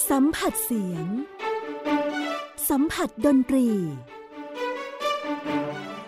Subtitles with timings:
[0.00, 1.06] สัมผัสเสียง
[2.68, 3.68] สัมผัสดนตรี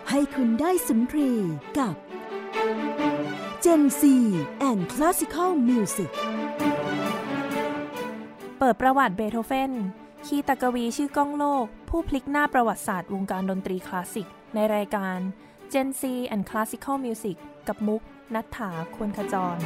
[0.09, 1.31] ให้คุณได้สุนทรี
[1.77, 1.95] กับ
[3.63, 4.01] Gen C
[4.69, 6.11] and Classical Music
[8.59, 9.71] เปิดประวัติเบโธเฟน
[10.25, 15.17] คีตกวีชื่อก้องโลก ผู้พลิกหน้าประวัติศาสตร์วงการดนตรีคลาสสิก ในรายการ
[15.73, 16.01] Gen C
[16.33, 18.01] and Classical Music กับมุก
[18.33, 19.57] นัฐถาควรขจร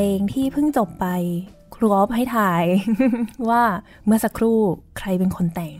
[0.00, 1.06] ลงที่เพิ่งจบไป
[1.74, 2.64] ครูออฟให้ถ่าย
[3.50, 3.62] ว่า
[4.06, 4.58] เมื่อสักครู่
[4.98, 5.74] ใครเป็นคนแต่ง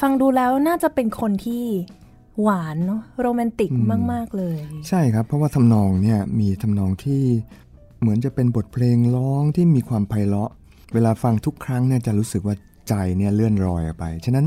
[0.00, 1.64] ฟังดูแล้วน่าจะเป็นคนที่
[2.42, 3.70] หวานเนาะโรแมนติก
[4.12, 4.56] มาก ๆ เลย
[4.88, 7.22] ใช่ครับ เพราะว่าทำนองเนี่ยมีทำนองที่
[8.00, 10.50] เหมือนจะเป็นบทเพลงร้องที่มีความไพเราะ
[10.94, 12.54] เวลาฟังทุกครั้งเนี่ยจะรู้สึกว่า
[12.88, 14.46] ใจเนี่ยเลื่อนรอยออกไป ฉะนั้น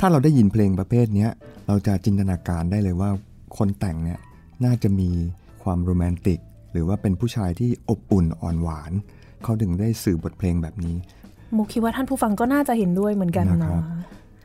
[0.00, 1.28] ถ้าเราได้ยินเพลงประเภทนี้
[1.66, 3.10] เราจะจินตนาการได้เลยว่า
[3.56, 4.18] คนแต่งเนี่ย
[4.64, 5.08] น่าจะมี
[5.62, 6.38] ความโรแมนติก
[6.72, 8.92] หรือว่าเป็นผู้ชายที่อบอุ่นอ่อนหวาน
[9.42, 10.96] เขาถึงได้สื่อบทเพลงแบบนี้
[11.56, 13.80] มุกคิดว่าท่านผู้ฟังก็น่าจะเห็นด้วยเหมือนกันเนาะ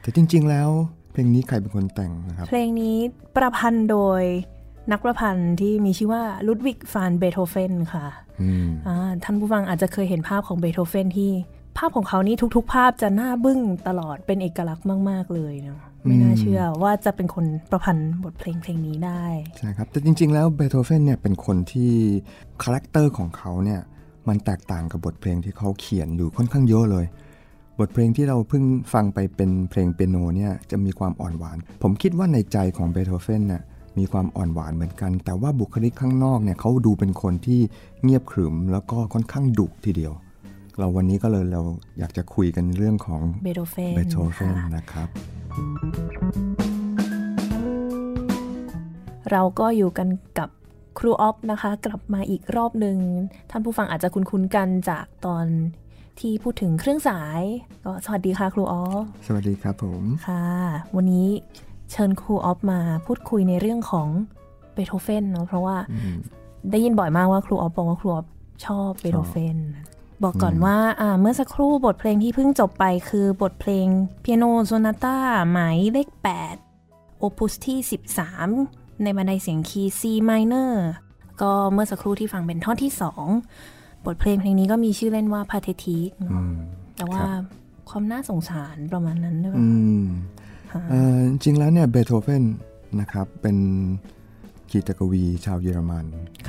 [0.01, 0.69] แต่จริง ๆ แล้ว
[1.11, 2.97] เพลงนี้ใครเป็นคนแต่งนะครับ เพลงนี้
[3.35, 4.21] ประพันธ์โดย
[4.91, 8.05] นักประพันธ์ที่มีชื่อว่าลุดวิกฟานเบโธเฟนค่ะ
[9.23, 11.31] ท่านผู้ฟังอาจจะเคยเห็นภาพของเบโธเฟนที่
[11.77, 19.23] พาพของเขานี่ทุกๆ ภาพจะหน้าบึ้งตลอดเป็นเอกลักษณ์มาก ๆ เลยเนาะ ไม่น่าเชื่อว่าจะเป็นคนประพันธ์บทเพลงเพลงนี้ได้
[19.57, 21.91] ใช่ครับแต่จริง ๆ แล้วเบโธเฟนเนี่ยเป็นคนที่
[22.63, 23.81] character ของเขาเนี่ย
[24.27, 27.05] มันแตกต่างกับบทเพลงที่เขาเขียนอยู่ค่อนข้างเยอะเลย
[27.79, 28.63] บทเพลงที่เราเพิ่ง
[28.94, 33.61] ฟังไปเป็นเพลงเปียโนเนี่ยจะมีความอ่อนหวาน ผมคิดว่าในใจของเบโธเฟนเนี่ย
[33.97, 37.61] มีความอ่อนหวานเหมือนกัน แต่ว่าบุคลิกข้างนอกเนี่ยเขาดูเป็นคนที่
[38.03, 40.13] เงียบขรึมแล้วก็ค่อนข้างดุทีเดียว
[40.79, 41.61] เราวันนี้ก็เลยเรา
[41.99, 45.07] อยากจะคุยกันเรื่องของเบโธเฟนเบโธเฟนค่ะนะครับ
[49.31, 50.07] เราก็อยู่กัน
[50.39, 50.49] กับ
[50.99, 52.97] ครูออฟนะคะ กลับมาอีกรอบหนึ่ง
[53.51, 55.45] ท่านผู้ฟังอาจจะคุ้นๆกันจากตอน
[56.19, 57.41] ที่พูดถึงเครื่องสาย
[57.83, 60.45] ก็สวัสดีค่ะครูออฟสวัสดีครับผมค่ะ
[60.95, 61.27] วันนี้
[61.91, 64.07] เชิญครูออฟมาพูดคุยในเรื่องของ
[64.73, 66.17] เบโธเฟนเนาะเพราะว่าอืม
[66.71, 68.25] ได้ยินบ่อยมากว่าครูออฟบอกว่าครูออฟ
[68.65, 69.57] ชอบเบโธเฟน
[70.23, 73.87] บอกก่อนว่าอ่าเมื่อสักครู่บทเพลงที่เพิ่งจบไปคือบทเพลง
[74.21, 75.17] เปียโนโซนาต้า
[75.51, 76.09] หมายเลข
[76.63, 77.77] 8 โอปุสที่
[78.39, 80.71] 13 ในบันไดเสียงคีย์ C minor
[81.41, 82.91] ก็เมื่อสักครู่ที่ฟังเป็นท่อนที่
[83.49, 86.57] 2 บทเพลงเพลงนี้ก็มีชื่อเล่นว่า Pathetic เนอือะม
[86.95, 87.43] แต่ว่าครับ
[87.89, 89.67] ความน่าสงสารประมาณนั้นด้วยอื
[90.01, 90.03] ม
[90.71, 92.43] ค่ะเอ่อจริงๆแล้วเนี่ยเบโธเฟน
[92.99, 93.57] นะครับเป็น
[94.69, 96.05] คีตกวีชาวเยอรมัน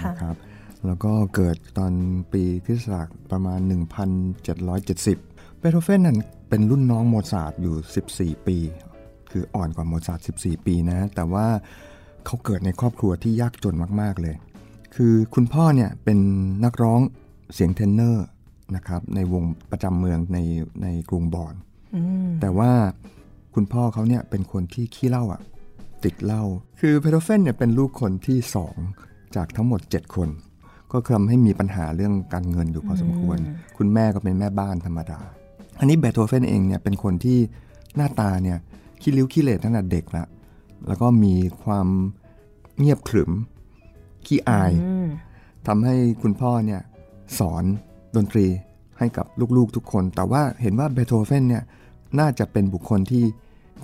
[0.06, 0.36] นะครับ
[0.86, 1.92] แล้วก็เกิดตอน
[2.32, 3.60] ปีคริสตศักราชประมาณ
[4.44, 8.56] 1770 เบโธเฟนนั้นเป็นรุ่นน้องโมซาร์ทอยู่ 14 ปี
[9.30, 11.46] คืออ่อนกว่าโมซาร์ท14 ปีนะ แต่ว่า
[12.26, 14.34] เขาเกิดในครอบครัวที่ยากจนมาก ๆ เลย
[14.94, 16.18] คือคุณพ่อเนี่ยเป็น
[16.64, 17.00] นักร้อง
[17.54, 18.26] เสียงเทนเนอร์
[18.76, 20.38] นะครับในวงประจำเมืองใน
[20.82, 21.54] ในกรุงบอน
[21.94, 22.72] อืมแต่ว่า
[23.54, 25.40] คุณพ่อเขาเนี่ยเป็นคนที่ขี้เหล้าอะ
[26.04, 26.42] ติดเหล้า
[26.80, 28.76] คือเพโดเฟนเนี่ยเป็นลูกคนที่สอง
[29.36, 30.28] จากทั้งหมด 7 คน
[30.94, 33.38] ก็ทำให้มีปัญหาเรื่องการเงินอยู่พอสมควร
[33.76, 35.20] คุณแม่ก็เป็นแม่บ้านธรรมดา
[35.78, 37.38] อันนี้เบโธเฟนเองเนี่ยเป็นคนที่
[37.96, 38.58] หน้าตาเนี่ย
[39.00, 40.24] ขี้ริ้วขี้เหร่ตั้งแต่เด็กละ
[40.88, 41.88] แล้วก็มีความ
[42.78, 43.30] เงียบขรึม
[44.26, 45.08] ขี้อายอืม
[45.66, 46.80] ทำให้คุณพ่อเนี่ย
[47.38, 47.64] สอน
[48.16, 48.46] ดนตรี
[48.98, 49.26] ให้กับ
[49.56, 51.62] ลูกๆทุกคน แต่ว่าเห็นว่าเบโธเฟนเนี่ย
[52.18, 53.24] น่าจะเป็นบุคคลที่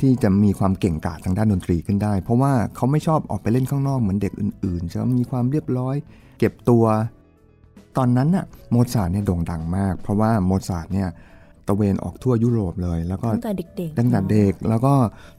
[0.00, 5.96] ที่จะมีความเก่งกาจทางด้านดนตรีขึ้นได้ เพราะว่าเขาไม่ชอบออกไปเล่นข้างนอกเหมือนเด็กอื่นๆ จะมีความเรียบร้อย
[6.40, 6.84] เก็บตัว
[7.96, 11.08] ตอนนั้นน่ะโมซาร์ทเนี่ยโด่งดังมาก เพราะว่าโมซาร์ทเนี่ย
[11.68, 14.94] ตระเวนออกทั่วยุโรปเลย แล้วก็ตั้งแต่เด็กๆตั้งแต่เด็ก แล้วก็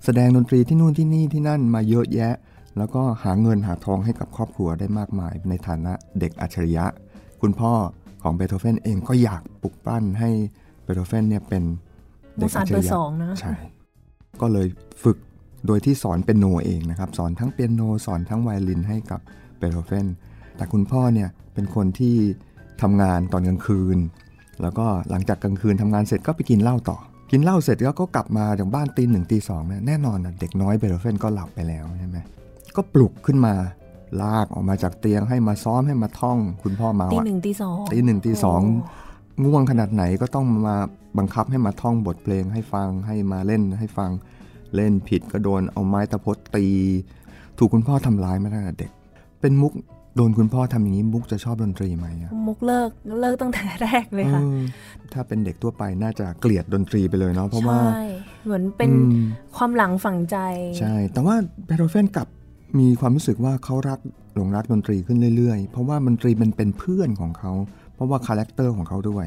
[0.05, 2.33] แสดงดนตรีที่นู่นที่นี่ที่นั่นมาเยอะแยะ
[2.77, 6.85] แล้วก็หาเงินหาทองให้กับครอบครัวได้มากมาย ในฐานะเด็กอัจฉริยะ
[7.41, 7.73] คุณพ่อ
[8.23, 10.29] ของเบโธเฟนเองก็อยากปลุกปั้นให้
[10.83, 11.63] เบโธเฟนเนี่ยเป็น
[12.35, 13.53] โมซาร์ทเบอร์สองนะ เด็กอัจฉริยะ ใช่
[14.41, 14.67] ก็เลย
[15.03, 15.17] ฝึก
[15.67, 19.19] โดยที่สอนเปียโนเองนะครับ สอนทั้งเปียโนสอนทั้งไวโอลินให้กับ
[19.57, 20.05] เบโธเฟน
[20.61, 22.15] แต่คุณพ่อเนี่ยเป็นคนที่
[22.81, 23.97] ทำงานตอนกลางคืน
[24.61, 26.97] แล้วก็หลังจากกลางคืนทำงานเสร็จก็ไปกินเหล้าต่อ
[27.31, 32.17] กินเหล้าเสร็จแล้วก็กลับมาจากบ้านตีหนึ่งตีสองเนี่ยแน่นอนนะเด็กน้อยเบโธเฟนก็หลับไปแล้วใช่ไหม
[32.75, 33.53] ก็ปลุกขึ้นมา
[34.21, 38.61] ลากออกมาจากเตียงให้มาซ้อมให้มาท่อง คุณพ่อเมาตีอะหนึ่งตีสองตีหนึ่งตีสอง
[39.39, 40.77] โง่วงขนาดไหนก็ต้องมา
[41.17, 44.09] บังคับให้มาท่องบทเพลงให้ฟังให้มาเล่นให้ฟัง
[44.75, 46.65] เล่นผิดก็โดนเอาไม้ตะพดตี
[47.57, 48.91] ถูกคุณพ่อทำร้ายมาตั้งแต่เด็ก
[49.41, 49.73] เป็นมุก
[50.15, 54.61] โดนคุณพ่อทำอย่างนี้มุกจะชอบดนตรีไหมอะมุกเลิกเลิกตั้งแต่แรกเลยค่ะเออ
[55.13, 58.03] ถ้าเป็นเด็กทั่วไปน่าจะเกลียดดนตรีไปเลยเนาะเพราะว่าใช่
[58.45, 59.25] เหมือนเป็นอืม
[59.57, 60.37] ความหลังฝังใจ
[60.79, 61.35] ใช่ แต่ว่า
[61.65, 62.27] เบโธเฟนกลับ
[62.79, 63.99] มีความรู้สึกว่าเขารัก
[64.35, 67.53] หลงรักดนตรีขึ้นเรื่อย ๆ เพราะว่าดนตรีมันเป็นเพื่อนของเขา
[67.95, 69.25] เพราะว่า character ของเขาด้วย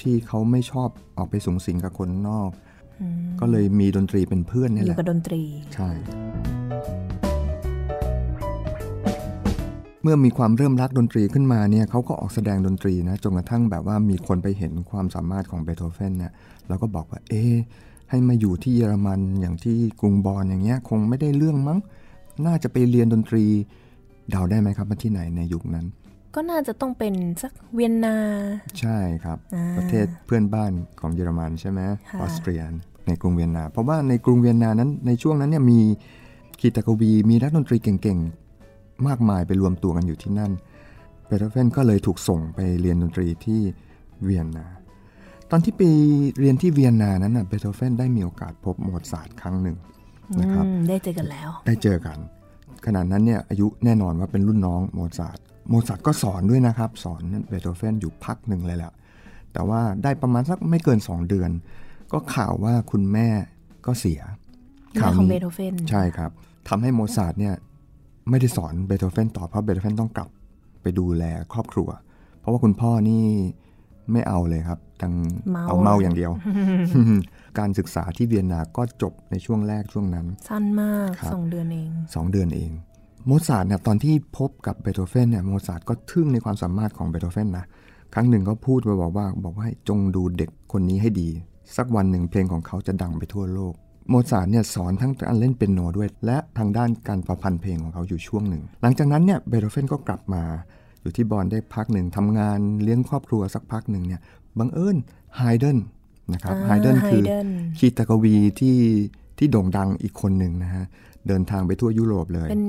[0.00, 2.50] ที่เขาไม่ชอบออกไปสุงสิงกับคนนอก
[3.00, 5.42] อืมก็เลยมีดนตรีเป็นเพื่อนอยู่กับดนตรีนี่แหละ
[5.74, 5.88] ใช่
[10.06, 16.32] เมื่อมีความเริ่มรักดนตรีขึ้นมาเนี่ยเขาก็ออกแสดงดนตรีนะจนกระทั่งแบบว่ามีคนไปเห็นความสามารถของเบโธเฟนเนี่ย
[16.68, 17.54] แล้วก็บอกว่าเอ๊ะ
[18.10, 21.78] ให้มาอยู่ที่เยอรมันอย่างที่กรุงบอนอย่างเงี้ยคงไม่ได้เรื่องมั้ง
[22.46, 23.44] น่าจะไปเรียนดนตรี
[24.30, 25.86] เดาได้ไหมครับว่าที่ไหนในยุคนั้น
[26.34, 28.16] ก็น่าจะต้องเป็นสักเวียนนา
[28.80, 32.62] ใช่ครับอ่าประเทศเพื่อนบ้านของเยอรมันใช่ไหมค่ะออสเตรีย
[33.06, 35.80] ในกรุงเวียนนา เพราะว่าในกรุงเวียนนานั้นในช่วงนั้นเนี่ยมี
[36.60, 38.45] คีตากวีมีนักดนตรีเก่งๆ
[39.08, 40.52] มากมายไปรวมตัวกันอยู่ที่นั่น
[41.26, 43.60] เบโธเฟนก็เลยถูกส่งไปเรียนดนตรีที่
[44.24, 44.66] เวียนนา
[45.50, 45.82] ตอนที่ไป
[46.38, 49.76] เรียนที่เวียนนานั้นน่ะเบโธเฟนได้มีโอกาสพบโมซาร์ทครั้งหนึ่ง
[50.40, 52.18] นะครับอืมได้เจอกันแล้ว ได้เจอกัน
[52.86, 55.38] ขณะนั้นเนี่ยอายุแน่นอนว่าเป็นรุ่นน้องโมซาร์ท
[55.68, 58.92] โมซาร์ทก็สอนด้วยนะครับ สอนเบโธเฟนอยู่พักหนึ่งเลยแหละ
[59.52, 61.50] แต่ว่าได้ประมาณสักไม่เกิน 2 เดือน
[62.12, 63.28] ก็ข่าวว่าคุณแม่
[63.86, 64.20] ก็เสีย
[64.92, 66.30] ข่าวนี้แม่ของเบโธเฟนใช่ครับ
[66.68, 67.54] ทำให้โมซาร์ทเนี่ย
[68.30, 70.28] ไม่ได้สอนเบโธเฟนต่อเพราะเบโธเฟนต้องกลับ
[70.82, 71.88] ไปดูแลครอบครัว
[72.40, 73.24] เพราะว่าคุณพ่อนี่
[74.12, 75.14] ไม่เอาเลยครับตังค์ไม่
[75.50, 76.32] เอาเอาเมาอย่างเดียว
[77.58, 82.70] การศึกษาที่เวียนนาก็จบในช่วงแรกช่วงนั้น สั้นมากครับสองเดือนเอง2เดือนเอง
[83.26, 87.66] โมซาร์ทเนี่ยตอนที่พบกับเบโธเฟนเนี่ยโมซาร์ทก็ทึ่งในความสามารถของเบโธเฟนนะ
[88.14, 91.28] ครั้งหนึ่งก็พูดไปบอกว่าบอกว่าให้จงดูเด็กคนนี้ให้ดี
[91.76, 93.74] สักวันหนึ่งเพลงของเขาจะดังไปทั่วโลก
[94.10, 100.42] โมซาร์ทเนี่ยสอนทั้งการเล่นเปียโนด้วย และทางด้านการประพันธ์เพลงของเขาอยู่ช่วงหนึ่ง หลังจากนั้นเนี่ยเบโธเฟนก็กลับมา
[101.02, 104.20] อยู่ที่บอนได้พักหนึ่งทำงานเลี้ยงครอบครัวสักพักหนึ่งเนี่ย
[104.58, 104.96] บังเอิญ
[105.36, 105.78] ไฮเดน
[106.32, 107.48] นะครับอ่าไฮเดนคือ Haydn
[107.78, 108.76] คีตกวีที่
[109.38, 110.84] ที่โด่งดังอีกคนหนึ่งนะฮะ
[111.28, 112.64] เดินทางไปทั่วยุโรปเลยเป็น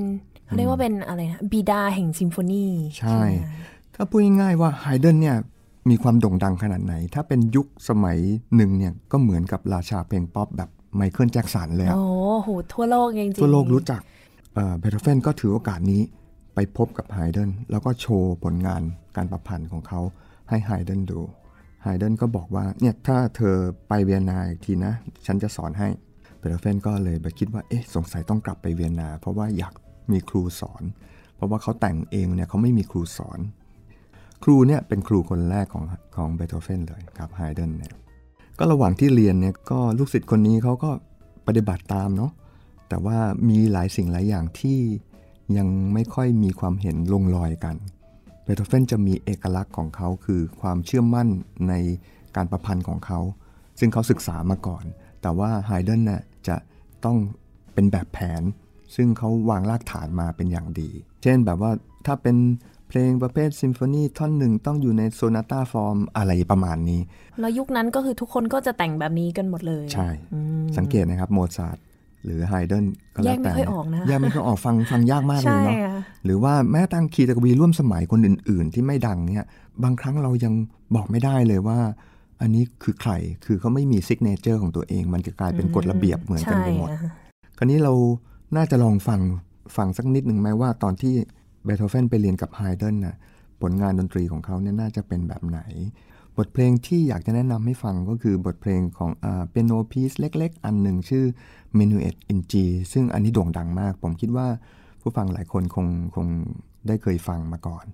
[0.46, 2.65] เขาเรียกว่าเป็นอะไรนะบิดาแห่งซิมโฟนี
[2.98, 3.25] ใช่ไหม
[3.96, 5.38] ถ้าพูดง่ายๆว่าไฮเดนเนี่ย
[5.89, 8.17] มีความโด่งดังขนาดไหน ถ้าเป็นยุคสมัย
[8.56, 12.06] หนึ่งเนี่ยก็เหมือนกับราชาเพลงป๊อปแบบ ไมเคิลแจ็คสันเลยอะโอ้
[12.44, 14.01] โหทั่วโลกจริงๆทั่วโลกรู้จัก
[14.79, 16.01] เบโธเฟนก็ถือโอกาสนี้
[16.56, 18.82] ไปพบกับไฮเดนแล้วก็โชว์ผลงาน
[19.15, 20.01] การประพันธ์ของเขา
[20.50, 21.20] ให้ไฮเดนดู
[21.84, 23.56] ไฮเดนก็บอกว่าเนี่ยถ้าเธอ
[23.88, 24.94] ไปเวียนนาอีกทีนะ
[25.25, 25.88] ฉันจะสอนให้
[26.38, 29.74] เบโธเฟนก็เลยไปคิดว่าเอ๊ะสงสัยต้องกลับไปเวียนนา เพราะว่าอยาก
[30.12, 30.84] มีครูสอน
[31.36, 33.39] เพราะว่าเขาแต่งเองเนี่ยเขาไม่มีครูสอน
[34.44, 37.94] ครูเนี่ยเป็นครูคนแรกของของเบโธเฟนเลยครับไฮเดนเนี่ย
[38.57, 40.91] ก็ระหว่างที่เรียนเนี่ยก็ลูกศิษย์คนนี้เขาก็
[41.47, 42.31] ปฏิบัติตามเนาะ
[42.89, 43.17] แต่ว่า
[43.49, 44.79] มีหลายสิ่งหลายอย่างที่
[45.57, 47.75] ยังไม่ค่อยมีความเห็นลงรอยกัน
[48.43, 51.27] เบโธเฟนจะมีเอกลักษณ์ของเขาคือความเชื่อมั่น
[51.69, 51.73] ใน
[52.35, 53.19] การประพันธ์ของเขา
[53.79, 54.83] ซึ่งเขาศึกษามาก่อน
[55.21, 56.55] แต่ว่าไฮเดนน่ะจะ
[57.05, 57.17] ต้อง
[57.73, 58.43] เป็นแบบแผน
[58.95, 60.89] ซึ่งเขาวางรากฐานมาเป็นอย่างดี
[61.23, 61.71] เช่นแบบว่า
[62.05, 62.35] ถ้าเป็น
[62.88, 67.01] เพลงประเภทซิมโฟนีท่อนหนึ่งต้องอยู่ใน sonata form อะไรประมาณนี้
[67.39, 71.77] แล้วยุคนั้นก็คือทุกคนก็จะแต่งแบบนี้กันหมดเลย ใช่อืมสังเกตนะครับโมซาร์ท
[72.24, 79.46] หรือไฮเดนก็แล้วแต่แยกไม่ค่อยออกนะแยกไม่ค่อยออกฟังฟังยากมากเลยใช่เนาะค่ะหรือว่าแม้แต่คีตกวีร่วมสมัยคนอื่น ๆ ที่ไม่ดังเนี่ย
[79.84, 80.53] บางครั้งเรายัง
[80.96, 81.79] บอกไม่ได้เลยว่า
[82.41, 83.12] อันนี้คือใคร
[83.46, 87.12] คือเขาไม่มี signature ของตัวเอง มันจะกลายเป็นกฎระเบียบเหมือนกันไปหมดใช่ค่ะ
[87.58, 87.94] คราวนี้เรา
[88.56, 89.22] น่าจะลองฟัง
[89.75, 91.13] ฟังสักนิดหนึ่งไหมว่าตอนที่
[91.67, 93.15] เบโธเฟนไปเรียนกับไฮเดนน่ะ
[93.62, 95.59] ผลงานดนตรีของเขาเนี่ยน่าจะเป็นแบบไหน
[96.38, 99.12] บทเพลงที่อยากจะแนะนำให้ฟังก็คือบทเพลงของ
[99.50, 101.25] เปียโนพีซเล็ก ๆ อันหนึ่งชื่อ
[101.77, 102.53] Menuet in G
[102.93, 104.47] ซึ่งอันนี้โด่งดังมาก ผมคิดว่า
[105.01, 106.27] ผู้ฟังหลายคนคงคง
[106.88, 107.86] ได้เคยฟังมาก่อน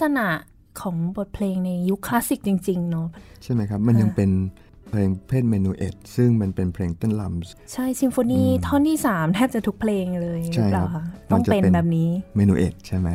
[0.00, 0.28] ษณะ
[0.80, 3.08] ของบทเพลงในยุคคลาสสิกจริง ๆ เนาะ
[3.42, 4.30] ใช่ไหมครับ มันยังเป็น
[4.90, 13.08] เพลงประเภท minuet ซึ่งมันเป็นเพลงเต้นลำใช่ซิมโฟนีท่อนที่ 3 แทบจะทุกเพลงเลยหใช่รือเปครับ มัต้องจะเป็นเป็นแบบนี้ minuet ใช่ไหม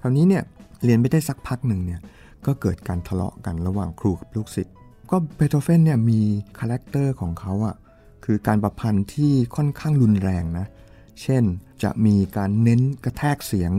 [0.00, 0.42] คราวนี้เนี่ย
[0.84, 2.00] เรียนไปได้สักพักหนึ่งเนี่ย
[2.46, 4.74] ก็เกิดการทะเลาะกันระหว่างครูกับลูกศิษย์
[5.10, 6.20] ก็เบโธเฟนเนี่ยมี
[6.58, 7.74] character ของเขาอะ
[8.24, 10.66] คือการประพันธ์ที่ค่อนข้างรุนแรงนะ
[11.22, 11.44] เช่น
[11.82, 13.72] จะมีการเน้นกระแทกเสียง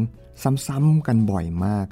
[0.68, 1.86] ซ้ำๆกันบ่อยมาก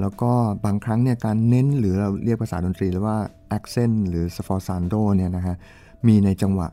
[0.00, 0.30] แล้วก็
[0.64, 3.18] บางครั้งเนี่ยการเน้นหรือเราเรียกภาษาดนตรีแล้วว่า
[3.56, 5.56] accent หรือ sforzando เนี่ยนะฮะ
[6.06, 6.68] มีในจังหวะ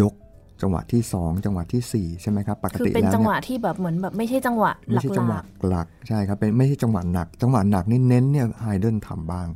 [0.00, 0.14] ยก
[0.62, 9.48] จังหวะที่ 2 จังหวะทีสี่4 ใช่ไหมครับ ปกคือติเป็นแล้วจังหเนี่วะยที่แบบเหมือนแบบไม่ใช่จังหวะหไม่ลัใช่จังหวะกหลักใช่ครับเป็นไม่ใช่จังหวะหนัก จังหวะหนักนี่เน้นเนี่ยไฮเดนทำบ้าง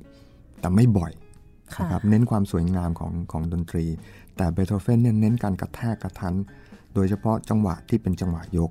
[0.60, 3.84] แต่ไม่บ่อยๆค่ะนะครับเน้นความสวยงามของของดนตรี
[4.36, 6.34] แต่เบโธเฟนเนี่ยเน้นการกระแทกกระทั้น
[6.94, 8.70] โดยเฉพาะจังหวะที่เป็นจังหวะยก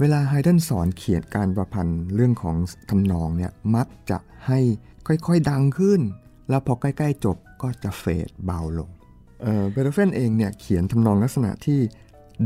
[0.00, 2.56] เวลาไฮเดนสอนเขียนการประพันธ์เรื่องของ
[2.90, 4.60] ทำนองเนี่ยมักจะให้
[5.06, 6.00] ค่อยๆดังขึ้น
[6.48, 8.90] แล้วพอใกล้ๆจบก็จะ fade เบาลง
[9.42, 11.80] เอ่อเบโธเฟนเองเนี่ยเขียนทำนองลักษณะที่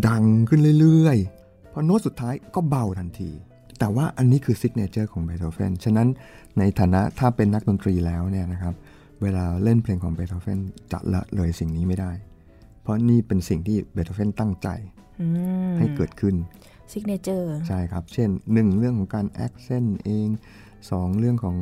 [0.09, 3.31] ดังขึ้นเรื่อยๆ พอโน้ตสุดท้ายก็เบาทันที
[3.79, 6.09] แต่ว่าอันนี้คือ signature ของเบโธเฟน ฉะนั้น
[6.59, 8.75] ในฐานะถ้าเป็นนักดนตรีแล้วเนี่ยนะครับ
[9.23, 10.59] เวลาเล่นเพลงของเบโธเฟน
[10.93, 12.13] จะละเลยสิ่งนี้ไม่ได้
[12.83, 14.69] เพราะนี่เป็นสิ่งที่เบโธเฟนตั้งใจ
[15.79, 16.35] ให้เกิดขึ้น
[16.93, 20.27] signature ใช่ครับ เช่น 1 เรื่องของการ accent เอง
[20.79, 21.57] 2 เรื่องของ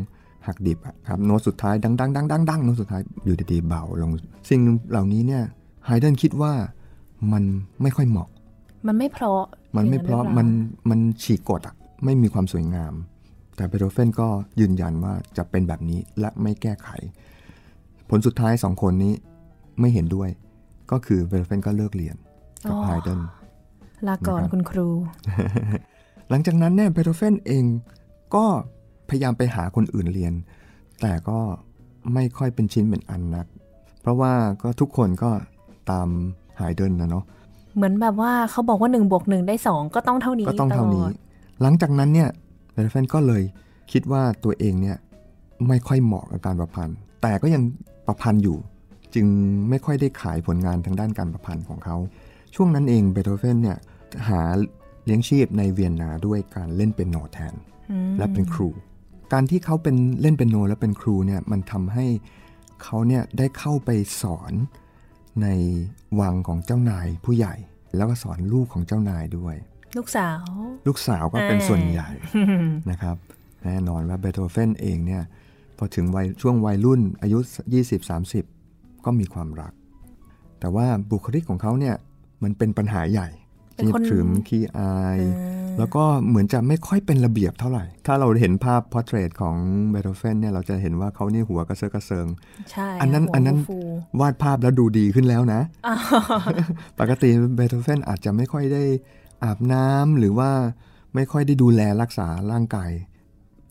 [0.47, 4.11] หักดิบอะครับโน้ตสุดท้ายดังดังดังดังดังโน้ตสุดท้ายอยู่ดีๆเบาลง
[4.51, 5.43] สิ่งเหล่านี้เนี่ย
[5.87, 6.53] ไฮเดนคิดว่า
[7.33, 7.45] มัน
[7.83, 8.29] ไม่ค่อยเหมาะ
[8.87, 9.43] มันไม่เพราะ
[9.77, 12.95] มันไม่เพราะอย่งมันหอปล่มันฉีกกฎอะไม่มีความสวยงาม
[13.57, 14.29] แต่เบโธเฟนก็
[14.61, 16.89] ยืนยันว่าจะเป็นแบบนี้และไม่แก้ไข
[18.11, 19.13] ผลสุดท้ายสองคนนี้
[19.81, 20.29] ไม่เห็นด้วย
[20.91, 22.17] ก็คือเบโธเฟนก็เลิกเรียน
[22.69, 23.21] กับอ๋อไฮเดน
[24.09, 24.89] ลาก่อนนะครับคุณครู
[26.31, 27.65] หลังจากนั้นเนี่ยเบโธเฟนเอง
[28.35, 28.45] ก็
[29.09, 30.33] พยายามไปหาคนอื่นเรียน
[31.01, 31.39] แต่ก็
[32.15, 33.47] ไม่ค่อยเป็นชิ้นเป็นอันนัก
[34.01, 35.31] เพราะว่าก็ทุกคนก็
[35.91, 36.09] ตาม
[36.57, 37.25] ไฮเดนนะเนาะ
[37.77, 41.13] เหมือนแบบว่าเขาบอกว่า1บวกหได้ 2 ก็ต้องเท่านี้ก็ต้องเท่านี้ลด
[41.63, 42.29] หลังจากนั้นเนี่ย
[42.73, 43.43] เบโธเฟนก็เลย
[43.93, 44.97] คิดว่าตัวเองเนี่ย
[45.69, 47.63] ไม่ค่อยเหมาะกับการประพันธ์ แต่ก็ยัง
[48.07, 48.57] ประพันธ์อยู่
[49.15, 49.27] จึง
[49.69, 51.97] ไม่ค่อยได้ขายผลงานทางด้านการประพันธ์ของเขา
[52.59, 53.79] ช่วงนั้นเองเบโธเฟนเนี่ย
[54.29, 54.43] หา
[55.05, 57.55] เลี้ยงชีพในเวียนนาด้วยการเล่นเป็นโนแทน
[57.91, 58.69] อืมและเป็นครู
[59.33, 62.07] การที่เขาเป็นเล่นเป็นโนและเป็นครูเนี่ยมันทำให้
[62.83, 63.91] เขาเนี่ยได้เข้าไป
[64.23, 64.53] สอน
[65.43, 65.49] ใน
[66.21, 67.55] วังของเจ้านายผู้ใหญ่
[67.97, 69.55] แล้วก็สอนลูกของเจ้านายด้วย
[69.97, 70.45] ลูกสาว
[70.87, 72.09] ลูกสาวก็เป็นอ่าส่วนใหญ่
[72.91, 73.17] นะครับ
[73.65, 75.23] แน่นอนว่าเบโธเฟนเองเนี่ย
[75.77, 77.39] พอถึงวัยช่วงวัยรุ่นอายุ
[78.23, 79.73] 20-30 ก็มีความรัก
[80.61, 81.97] แต่ว่าบุคลิกของเขาเนี่ย
[82.43, 83.29] มันเป็นปัญหาใหญ่
[83.75, 85.21] เป็นขี้คนขรึมขี้อาย
[85.79, 89.57] แล้วก็เหมือนจะไม่ค่อยเป็นระเบียบเท่าไหร่ ถ้าเราเห็นภาพ portrait ของ
[89.91, 92.27] เบโธเฟนเนี่ยเราจะเห็นว่าเขานี่หัวกระเซอะกระเซิง
[92.71, 93.79] ใช่อันนั้นหัวอันนั้นฟู
[94.21, 95.99] วาดภาพแล้วดูดีขึ้นแล้วนะๆอ้าว
[97.01, 98.83] ปกติเบโธเฟนอาจจะไม่ค่อยได้
[99.45, 100.51] อาบน้ำหรือว่า
[101.15, 102.91] ไม่ค่อยได้ดูแลรักษาร่างกาย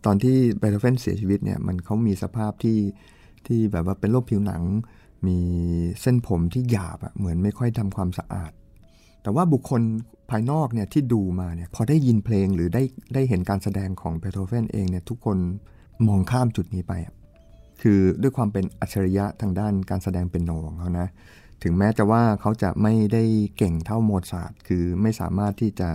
[0.06, 2.80] ตอนที่เบโธเฟนเสียชีวิตเนี่ยมันเขามีสภาพที่
[3.48, 4.62] ที่แบบว่าเป็นโรคผิวหนัง
[5.28, 5.40] มี
[6.02, 8.52] เส้นผมที่หยาบอะเหมือนไม่ค่อยทำความสะอาด
[9.22, 9.82] แต่ว่าบุคคล
[10.30, 15.38] ภายนอกเนี่ยที่ดูมาเนี่ยพอได้ยินเพลงหรือได้ได้เห็นการแสดงของเบโธเฟนเองเนี่ยทุกคน
[16.08, 17.14] มองข้ามจุดนี้ไปอะ
[17.82, 21.08] คือด้วยความเป็นอัจฉริยะทางด้านการแสดงเปียโนของเขานะ
[21.64, 23.24] ถึงแม้จะว่าเขาจะไม่ได้
[23.58, 25.90] เก่งเท่าโมซาร์ทคือไม่สามารถที่จะ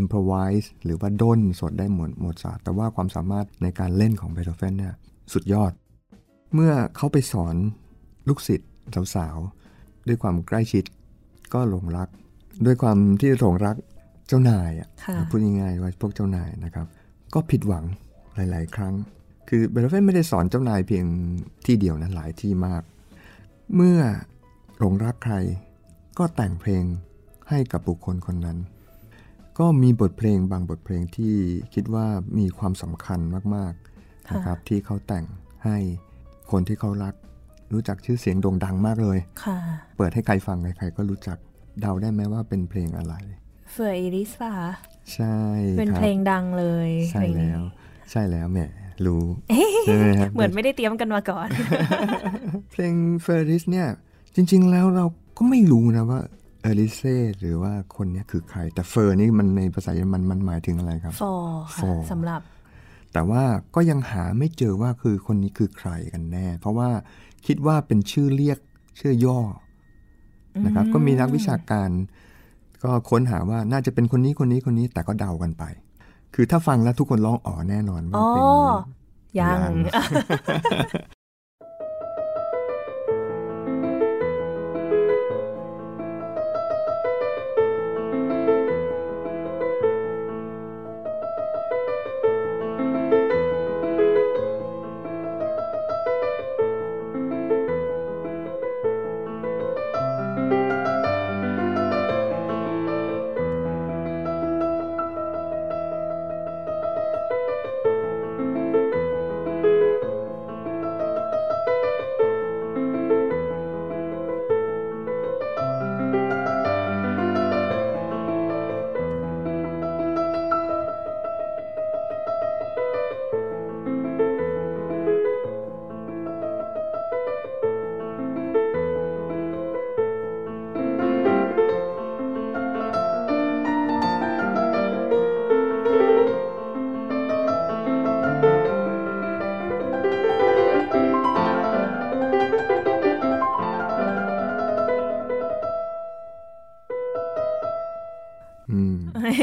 [0.00, 4.94] improvise หรือว่าด้นสดได้เหมือนโมซาร์ทแต่ว่าความสามารถในการเล่นของเบโธเฟนเนี่ย
[5.32, 5.72] สุดยอด
[6.54, 7.56] เมื่อเขาไปสอน
[8.28, 8.70] ลูกศิษย์
[9.14, 10.84] สาวๆ ด้วยความใกล้ชิด
[11.54, 12.08] ก็หลงรัก
[12.66, 13.76] ด้วยความที่หลงรัก
[14.28, 16.86] เจ้านายอะค่ะพูดง่ายๆว่าพวกเจ้านายนะครับ
[17.34, 17.84] ก็ผิดหวัง
[18.34, 18.94] หลาย ๆ ครั้ง
[19.48, 21.04] คือเบโธเฟนไม่ได้สอนเจ้านายเพียง
[21.66, 22.82] ที่เดียวนะหลายที่มาก
[23.74, 23.98] เมื่อ
[24.78, 25.34] หลงรักใคร
[26.18, 26.84] ก็แต่งเพลง
[27.48, 28.58] ให้กับบุคคลคนนั้น
[29.58, 31.34] ก็มีบทเพลงบางบทเพลงที่
[31.74, 32.06] คิดว่า
[32.38, 33.20] มีความสำคัญ
[33.54, 35.24] มากๆนะครับที่เขาแต่ง
[35.64, 35.76] ให้
[36.50, 37.14] คนที่เขารัก
[37.72, 39.58] รู้จักชื่อเสียงโด่งดังมากเลยค่ะ
[39.96, 41.36] เปิดให้ใครฟังใครๆก็รู้จัก
[41.80, 43.14] เดาได้ไหมว่าเป็นเพลงอะไร
[43.72, 44.70] Für Elise ป่ะคะ
[45.14, 45.36] ใช่
[45.78, 47.64] เป็นครับเพลงดังเลยใช่เพลงนี้แล้ว
[48.10, 48.60] ใช่แล้วแหม
[49.06, 49.22] รู้
[49.84, 51.48] ใช่ไหมครับเหมือนไม่ได้เตรียมกันมาก่อน
[52.72, 53.88] เพลง Für Elise เนี่ย
[54.34, 55.04] จริง ๆ แล้วเรา
[55.36, 56.20] ก็ไม่รู้นะว่า
[56.62, 62.40] Elise หรือว่าคนเนี้ยคือใคร แต่ Für นี่มันในภาษาเยอรมันมันหมายถึงอะไรครับ for ค่ะ for สำหรับ
[63.12, 63.42] แต่ว่า
[63.74, 66.90] ก็ยังหาไม่เจอว่าคือคนนี้คือใครกันแน่ เพราะว่า
[67.46, 68.58] คิดว่าเป็นชื่อเรียก
[69.00, 69.38] ชื่อย่อ
[70.64, 71.90] นะครับ ก็มีนักวิชาการ
[72.82, 75.64] ก็ค้นหาว่าน่าจะเป็นคนนี้คนนี้คนนี้แต่ก็เดากันไป
[76.34, 78.66] คือถ้าฟังแล้วทุกคนร้องอ๋อแน่นอนว่าอ๋อเพลงนี้
[79.40, 79.72] ยัง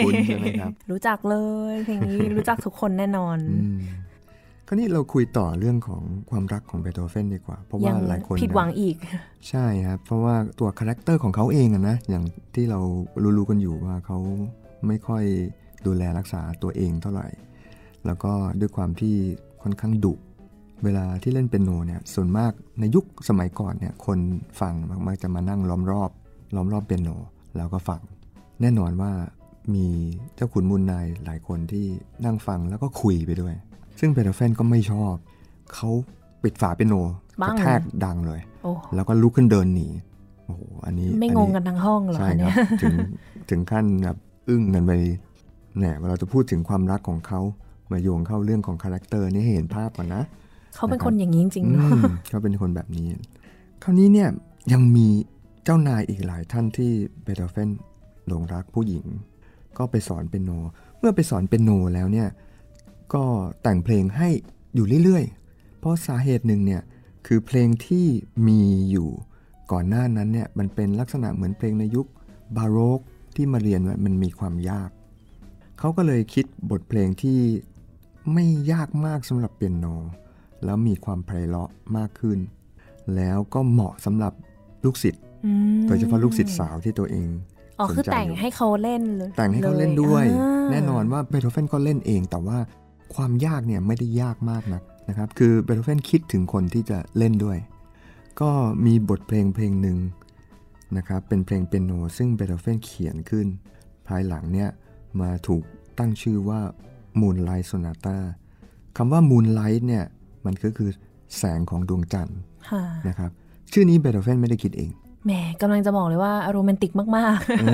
[0.09, 1.37] คุ้นใช่ไหมครับ รู้จักเล
[1.71, 3.79] ยเพลงนี้รู้จักทุกคนแน่นอนอืม
[4.67, 8.95] คราวนี้เราคุยต่อเรื่องของความรักของเบโธเฟนดีกว่า เพราะว่ายังหลายคนผิดหวังอีก
[9.49, 12.23] ใช่ครับเพราะว่าตัว character ของเขาเองอะนะอย่าง
[12.55, 12.79] ที่เรา
[13.37, 14.17] รู้ๆกันอยู่ว่าเขา
[14.87, 15.23] ไม่ค่อย
[15.85, 17.27] ดูแลรักษาตัวเองเท่าไหร่
[18.05, 19.15] แล้วก็ด้วยความที่
[19.63, 20.13] ค่อนข้างดุ
[20.83, 24.19] เวลาที่เล่นเปียโนเนี่ยส่วนมากในยุคสมัยก่อนเนี่ยคน
[24.61, 24.73] ฟัง
[25.07, 26.11] มักจะมานั่งล้อมรอบ
[26.55, 27.09] ล้อมรอบเปียโน
[27.57, 28.01] แล้วก็ฟัง
[28.61, 29.11] แน่นอนว่า
[29.75, 29.87] มี
[30.35, 31.85] เจ้าขุนมูลนายหลายคนที่
[32.25, 33.53] นั่งฟังแล้วก็คุยไปด้วย
[33.99, 35.13] ซึ่งเบโธเฟนก็ไม่ชอบ
[35.73, 35.89] เขา
[36.43, 36.95] ปิดฝาเปียโน
[37.41, 39.87] บังกระแทกดังเลยโอ้แล้วก็ลุกขึ้นเดินหนี
[40.45, 42.95] โอ้โหอันนี้ไม่งงกันทั้งห้องเหรอใช่ครับ คะเนี่ยถึง
[43.49, 44.17] ถึงขั้นแบบ
[44.49, 44.91] อึ้งกันไป
[45.79, 47.41] เนี่ยเวลาจะพูดถึงความรักของเขา
[47.91, 50.23] มาโยงเข้าเรื่องของ character นี่ให้เห็นภาพก่อนนะ
[50.75, 53.07] เขาเป็นคนอย่างนี้จริงๆอืเนอะมเขาเป็นคนแบบนี้
[53.83, 54.29] คราวนี้เนี่ย
[54.73, 55.07] ยังมี
[55.63, 56.91] เจ้านายอีกหลายท่านที่
[57.23, 57.69] เบโธเฟน
[58.27, 59.05] หลงรักผู้หญิง
[59.77, 60.51] ก็ไปสอนเปียโน
[60.99, 62.29] เมื่อไปสอนเปียโนแล้วเนี่ย
[63.13, 63.23] ก็
[63.63, 64.29] แต่งเพลงให้
[64.75, 66.81] อยู่เรื่อยๆ เพราะสาเหตุหนึ่งเนี่ย
[67.27, 68.05] คือเพลงที่
[68.47, 69.09] มีอยู่
[69.71, 72.07] ก่อนหน้านั้นเนี่ยมันเป็นลักษณะเหมือนเพลงในยุค
[72.55, 72.99] บาโรก
[73.35, 74.89] ที่มาเรียนมันมีความยาก
[75.79, 77.39] เขาก็เลยคิดบทเพลงที่
[78.33, 79.85] ไม่ยากมากสำหรับเปียโน
[80.63, 82.39] แล้วมีความไพเราะมากขึ้น
[83.15, 84.33] แล้วก็เหมาะสำหรับ
[84.85, 85.23] ลูกศิษย์
[85.87, 87.29] โดยเฉพาะลูกศิษย์สาวที่ตัวเอง
[87.79, 92.57] อ๋อสนคือใจแต่งอยู่ให้เขาเล่นเลยแต่งให้เขาเล่นด้วยอ่าแน่นอนว่าเบโธเฟนก็เล่นเอง แต่ว่า
[93.15, 97.57] ความยากเนี่ยไม่ได้ยากมากนักนะครับ คือเบโธเฟนคิดถึงคนที่จะเล่นด้วย
[98.41, 98.51] ก็
[98.85, 99.97] มีบทเพลงเพลงหนึ่ง
[100.97, 103.47] นะครับเป็นเพลงเปียโนซึ่งเบโธเฟนเขียนขึ้น
[104.07, 104.69] ภายหลังเนี่ย
[105.21, 105.63] มาถูก
[105.99, 106.61] ตั้งชื่อว่า
[107.19, 108.17] Moonlight Sonata
[108.97, 110.05] คำว่า Moonlight เนี่ย
[110.45, 110.89] มันก็คือ
[111.37, 112.39] แสงของดวงจันทร์
[112.69, 113.31] ค่ะนะครับ
[113.71, 114.91] ชื่อนี้เบโธเฟนไม่ได้คิดเอง
[115.25, 117.65] แหมกำลังจะบอกเลยว่าโรแมนติกมากเอ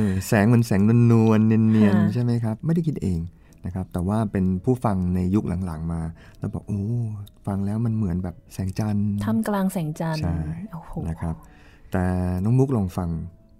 [0.00, 0.80] อแสงเหมือนแสง
[1.12, 3.20] นวลๆเนียนค่ะๆใช่ไหมครับ ไม่ได้คิดเอง
[3.66, 6.00] นะครับแต่ว่าเป็นผู้ฟังในยุคหลังๆมา
[6.38, 6.82] แล้วบอกโอ้
[7.46, 10.36] ฟังแล้วมันเหมือนแบบแสงจันทร์ๆท่ามกลางแสงจันทร์ใช่
[10.72, 11.34] โอ้โหนะครับ
[11.92, 12.04] แต่
[12.44, 13.08] น้องมุกลองฟัง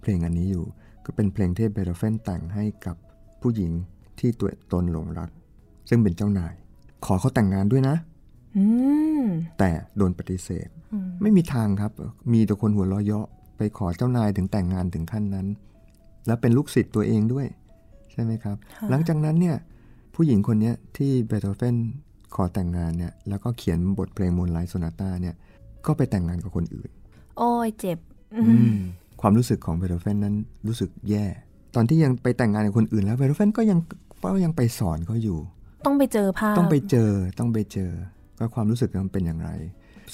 [0.01, 0.65] เพลงอันนี้อยู่
[1.05, 2.95] ก็เป็นเพลงที่เบโธเฟนแต่งให้กับ
[3.41, 3.71] ผู้หญิง
[4.19, 5.29] ที่ตัวตนหลงรัก
[5.89, 6.53] ซึ่งเป็นเจ้านาย
[7.05, 7.95] ขอเขาแต่งงานด้วยนะ
[8.57, 8.65] อื
[9.21, 9.23] ม
[9.59, 10.78] แต่โดนปฏิเสธอืม
[11.21, 11.91] ไม่มีทางครับ
[12.33, 13.25] มีแต่คนหัวเราะเยาะ
[13.57, 15.47] ไปขอเจ้านายถึงแต่งงานถึงขั้นนั้น
[16.27, 17.47] แล้วเป็นลูกศิษย์ตัวเองด้วย
[18.11, 19.55] ใช่ไหมครับค่ะหลังจากนั้นเนี่ย
[20.15, 21.75] ผู้หญิงคนเนี้ยที่เบโธเฟน
[22.35, 25.35] ขอแต่งงานเนี่ยแล้วก็เขียนบทเพลงมูนไลท์โซนาตาเนี่ย
[25.85, 26.89] ก็ไปแต่งงานกับคนอื่น
[27.37, 27.97] โอ้ยเจ็บ
[28.33, 28.75] อืม
[29.21, 30.35] ความรู้สึกของเบโธเฟนนั้น
[30.67, 31.25] รู้สึกแย่
[31.75, 33.79] ตอนที่ยังไปแต่งงานกับคนอื่นแล้วเบโธเฟนก็ยัง
[34.23, 35.39] ก็ยังไปสอนเขาอยู่
[35.85, 37.91] ต้องไปเจอภาพต้องไปเจอต้องไปเจอ
[38.39, 39.49] ว่าความรู้สึกมันเป็นอย่างไร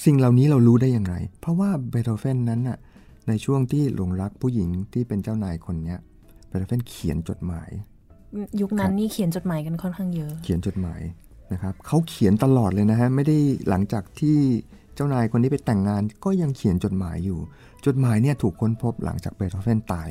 [0.04, 2.78] สิ่งเหล่านี้เรารู้ได้อย่างไร เพราะว่าเบโธเฟนนั้นน่ะ
[3.28, 6.00] ในช่วงที่หลงรักผู้หญิงที่เป็นเจ้านายคนเนี้ย
[6.48, 7.70] เบโธเฟนเขียนจดหมาย
[8.62, 11.02] ยุคนั้คนรับนี่เขียนจดหมายกันค่อนข้างเยอะ เขียนจดหมาย
[11.54, 13.38] นะครับเขาเขียนตลอดเลยนะฮะไม่ได้
[13.70, 14.38] หลังจากที่
[14.96, 17.40] เจ้านายคนนี้ไปแต่งงานก็ยังเขียนจดหมายอยู่
[17.86, 20.10] จดหมายเนี่ยถูกค้นพบหลังจากเบโธเฟนตาย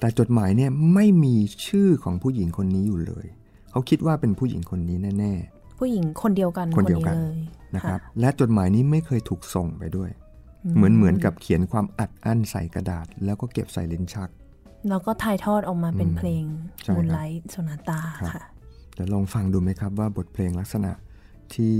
[0.00, 3.26] แต่จดหมายเนี่ยไม่มีชื่อของผู้หญิงคนนี้อยู่เลย
[3.70, 5.34] เขาคิดว่าเป็นผู้หญิงคนนี้แน่
[5.78, 10.10] ผู้หญิงคนเดียวกันคนเดียวกันเลยๆนะครับ และจดหมายนี้ไม่เคยถูกส่งไปด้วย
[10.76, 14.30] เหมือนเหมือนกับเขียนความอัดอั้นใส่กระดาษ แล้วก็เก็บใส่ลิ้นชัก
[14.88, 16.44] แล้วก็ถ่ายทอดออกมาเป็นอืมเพลง
[16.82, 18.42] ใช่ครับมูนไลท์โซนาตาครับค่ะ
[18.94, 20.92] เดี๋ยวลองฟังดูไหมครับว่าบทเพลงลักษณะ
[21.54, 21.74] ที่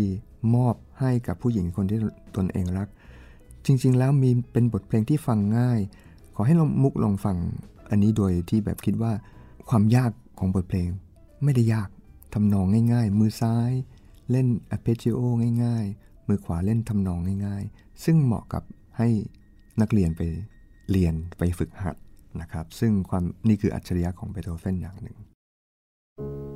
[0.54, 1.98] มอบให้กับผู้หญิงคนที่
[2.36, 2.88] ตนเองรัก
[3.66, 5.80] จริง ๆ แล้วมีเป็นบทเพลงที่ฟังง่าย
[6.34, 7.36] ขอให้ลองมุกลองฟัง
[7.90, 9.12] อันนี้โดยที่แบบคิดว่า
[9.68, 10.88] ความยากของบทเพลง
[11.44, 11.88] ไม่ได้ยาก
[12.38, 13.72] ทำนองง่ายๆ มือซ้าย
[14.30, 15.20] เล่นอ r p e g g i o
[15.64, 18.62] ง่ายๆ มือขวาเล่นทำนองง่ายๆ ซึ่งเหมาะกับ
[18.98, 19.08] ให้
[19.80, 20.22] นักเรียนไป
[20.90, 21.96] เรียนไปฝึกหัด
[22.40, 25.16] นะครับ ซึ่งความนี่คืออัจฉริยะของเบโธเฟนอย่างหนึ่ง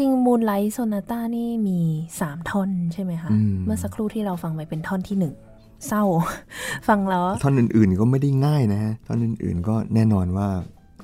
[0.02, 1.78] ริงๆ Moonlight Sonata นี่มี
[2.20, 5.34] สามท่อนใช่ไหมคะอืมเมื่อสักครู่ที่เราฟังไปเป็นท่อนที่หนึ่ง
[5.88, 6.04] เศร้า
[6.88, 10.48] ฟังแล้วท่อนอื่นๆก็ไม่ได้ง่ายนะฮะท่อนอื่นๆก็แน่นอนว่า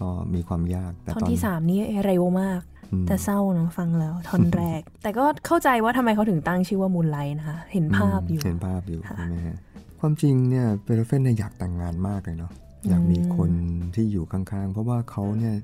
[0.01, 2.61] ก็มีความยากแต่ท่อนตอนที่สามนี่เร็วมาก
[2.93, 9.57] อืมแต่เศร้านะฟังแล้วท่อนแรก แต่ก็เข้าใจว่าทำไมเขาถึงตั้งชื่อว่า Moonlight นะคะ เห็นภาพอยู่เห็นภาพอยู่ค่ะใช่ไหมฮะ
[10.01, 12.53] ความจริงเนี่ยเบโธเฟนเนี่ยอยากแต่งงานมากเลยเนาะ
[12.89, 13.51] อยากมีคน
[13.95, 15.55] ที่อยู่ข้างๆ เพราะว่าเขาเนี่ย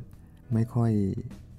[0.55, 0.93] ไม่ค่อย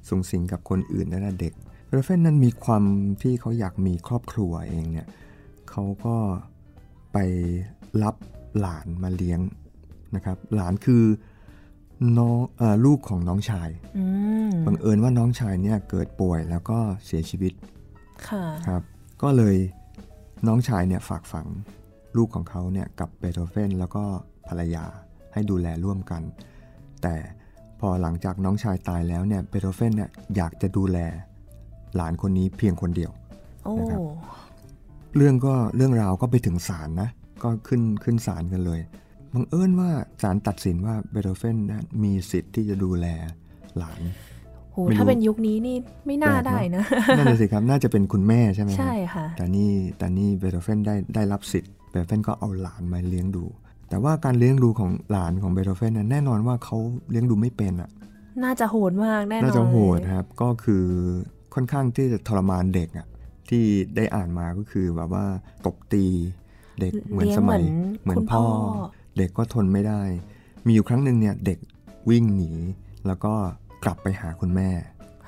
[0.07, 1.53] สูงสิงกับคนอื่นตั้งแต่เด็ก
[1.85, 2.83] เปโรเฟนนั้นมีความ
[3.21, 5.07] ที่เขาอยากมีครอบครัวเองเนี่ย
[5.69, 6.15] เขาก็
[7.13, 7.17] ไป
[8.03, 8.15] รับ
[8.59, 9.39] หลานมาเลี้ยง
[10.15, 11.03] นะครับ หลานคือ
[12.17, 14.05] น้องเออลูกของน้องชายอื
[14.49, 17.53] มบังเอิญว่าน้องชายเนี่ยเกิดป่วยแล้วก็เสียชีวิต
[18.27, 18.83] ค่ะครับ
[19.21, 19.55] ก็เลย
[20.47, 21.47] น้องชายเนี่ยฝากฝัง
[22.17, 24.03] ลูกของเขาเนี่ยกับเบโธเฟนแล้วก็
[24.47, 24.85] ภรรยา
[25.33, 26.21] ให้ดูแลร่วมกัน
[27.01, 27.44] แต่พ
[27.88, 30.98] อหลังจากน้องชายตายแล้วเนี่ยเบโธเฟนเนี่ยอยากจะดูแล
[31.95, 33.12] หลานคนนี้เพียงคนเดียว
[33.63, 34.00] โอ้นะครับ
[35.15, 37.10] เรื่องก็เรื่องราวก็ไปถึงศาลนะ
[37.43, 38.80] ก็ขึ้นขึ้นศาลกันเลย
[39.34, 39.89] บังเอิญว่า
[40.21, 43.08] ศาลตัดสินว่าเบโธเฟนนะมีสิทธิ์ที่จะดูแล
[43.78, 44.02] หลาน
[44.71, 53.45] โหไม่รู้ถ้าเป็นยุคนี้นี่ไม่น่าแปลกเนอะได้นะนั่นเลยสิครับน่าจะเป็นคุณแม่ใช่ไหมฮใช่ค่ะแต่นี่แต่นี่เบโธเฟนได้ได้รับสิทธิ์เบโธเฟนก็เอาหลานมาเลี้ยงดู
[53.89, 56.78] แต่ว่าการเลี้ยงดูของหลานของเบโธเฟนนะแน่นอนว่าเขา
[57.10, 57.89] เลี้ยงดูไม่เป็นอะ
[58.43, 60.86] น่าจะโหดมากแน่นอนน่าจะโหดเลยครับ ก็คือ
[61.54, 63.08] ค่อนข้างที่จะทรมานเด็กอะ
[63.50, 63.63] ที่
[63.95, 65.26] ได้อ่านมาก็คือแบบว่า
[65.65, 66.06] ตบตี
[66.80, 67.63] เด็กเหมือนลี้ยงสมัย
[68.02, 68.45] เหเหมืมืออนนคุณพ่พ่ออ
[69.17, 70.02] เด็กก็ทนไม่ได้
[70.65, 71.60] มีอยู่ครั้งหนึ่งเนี่ยเด็ก
[72.10, 72.52] วิ่งหนี
[73.08, 73.34] แล้วก็
[73.84, 74.69] กลับไปหาคุณแม่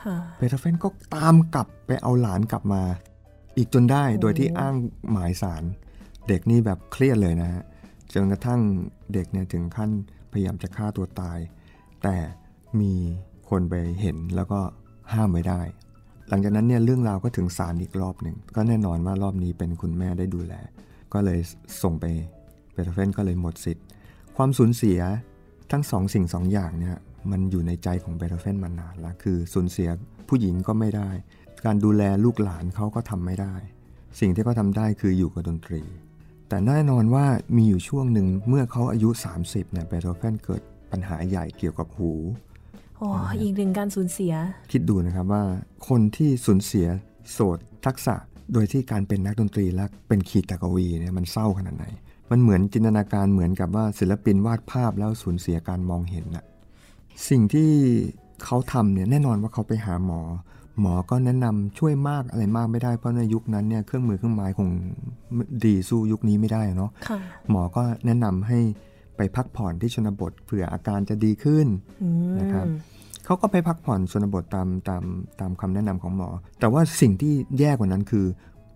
[0.03, 2.83] ค่ะเบโธเฟนก็ตามกลับไปเอาหลานกลับมา
[3.57, 4.75] อีกจนได้โอ้โดยที่อ้าง
[5.11, 5.63] หมายสาร
[6.27, 7.63] เด็กนี่แบบเครียดเลยนะฮะ
[8.13, 8.61] จนกระทั่ง
[9.13, 9.89] เด็กเนี่ยถึงขั้น
[10.31, 11.39] พยายามจะฆ่าตัวตาย
[12.03, 12.15] แต่
[12.79, 12.93] มี
[13.49, 14.59] คนไปเห็นแล้วก็
[15.13, 15.61] ห้ามไว้ได้
[16.29, 20.53] หลังจากนั้นเนี่ยเรื่องราวก็ถึงศาลอีกรอบหนึ่ง ก็แน่นอนว่ารอบนี้เป็นคุณแม่ได้ดูแล
[21.13, 21.39] ก็เลย
[21.81, 22.05] ส่งไป
[22.73, 23.85] เบโธเฟนก็เลยหมดสิทธิ์
[24.37, 24.99] ความสูญเสีย
[25.71, 26.97] ทั้งสองสิ่งสองอย่างเนี่ย
[27.31, 29.89] มันอยู่ในใจของเบโธเฟนมานานแล้วคือสูญเสีย
[30.27, 31.09] ผู้หญิงก็ไม่ได้
[31.65, 33.55] การดูแลลูกหลานเขาก็ทำไม่ได้
[34.19, 35.81] สิ่งที่เขาทำได้คืออยู่กับดนตรี
[36.49, 39.09] แต่แน่นอนว่ามีอยู่ช่วงหนึ่งเมื่อเขาอายุ
[39.41, 42.11] 30เนี่ยเบโธเฟนเกิดปัญหาใหญ่เกี่ยวกับหู
[42.97, 43.07] โอ้
[43.41, 44.33] อีกหนึ่งการสูญเสีย
[44.71, 45.43] คิดดูนะครับว่า
[45.87, 46.87] คนที่สูญเสีย
[47.31, 48.15] โสดทักษะ
[48.53, 51.85] โดยที่การเป็นนักดนตรีและเป็นขีดตะกวีเนี่ยมันเศร้าขนาดไหน
[52.31, 56.45] มันเหมือนจินตนาการเหมือนกับว่าศิลปินวาดภาพแล้วสูญเสียการมองเห็นน่ะ
[57.29, 57.71] สิ่งที่
[58.43, 60.21] เขาทำเนี่ยแน่นอนว่าเขาไปหาหมอ
[60.81, 64.69] หมอก็แนะนำช่วยมากอะไรมากไม่ได้เพราะในยุคนั้นเนี่ยเครื่องมือเครื่องไม้คง
[65.65, 67.17] ดีสู้ยุคนี้ไม่ได้เนาะค่ะ
[67.49, 68.59] หมอก็แนะนำให้
[69.17, 71.67] ไปพักผ่อนที่ชนบทเผื่ออาการจะดีขึ้น
[72.03, 72.65] อืมนะครับ
[73.25, 75.03] เขาก็ไปพักผ่อนชนบทตามตาม
[75.39, 78.25] ตามคำแนะนำของหมอ แต่ว่าสิ่งที่แย่กว่านั้นคือ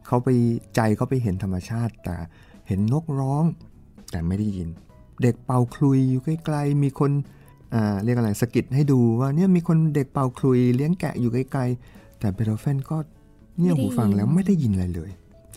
[0.08, 0.30] เขาไป
[0.76, 2.16] ใจเขาไปเห็นธรรมชาติ แต่
[2.68, 3.44] เห็นนกร้อง
[4.12, 4.70] แต่ไม่ได้ยิน
[5.22, 7.41] เด็กเป่าคลุยอยู่ใกล้ๆมีคนอ่า
[8.04, 12.98] เรียกอะไรสกิดให้ดูว่าเนี่ยมีคนเด็กเป่าคลุยเลี้ยงแกะอยู่ไกลๆ แต่เบโธเฟนก็
[13.58, 15.12] เงี่ยหูฟังแล้วไม่ได้ยินอะไรเลย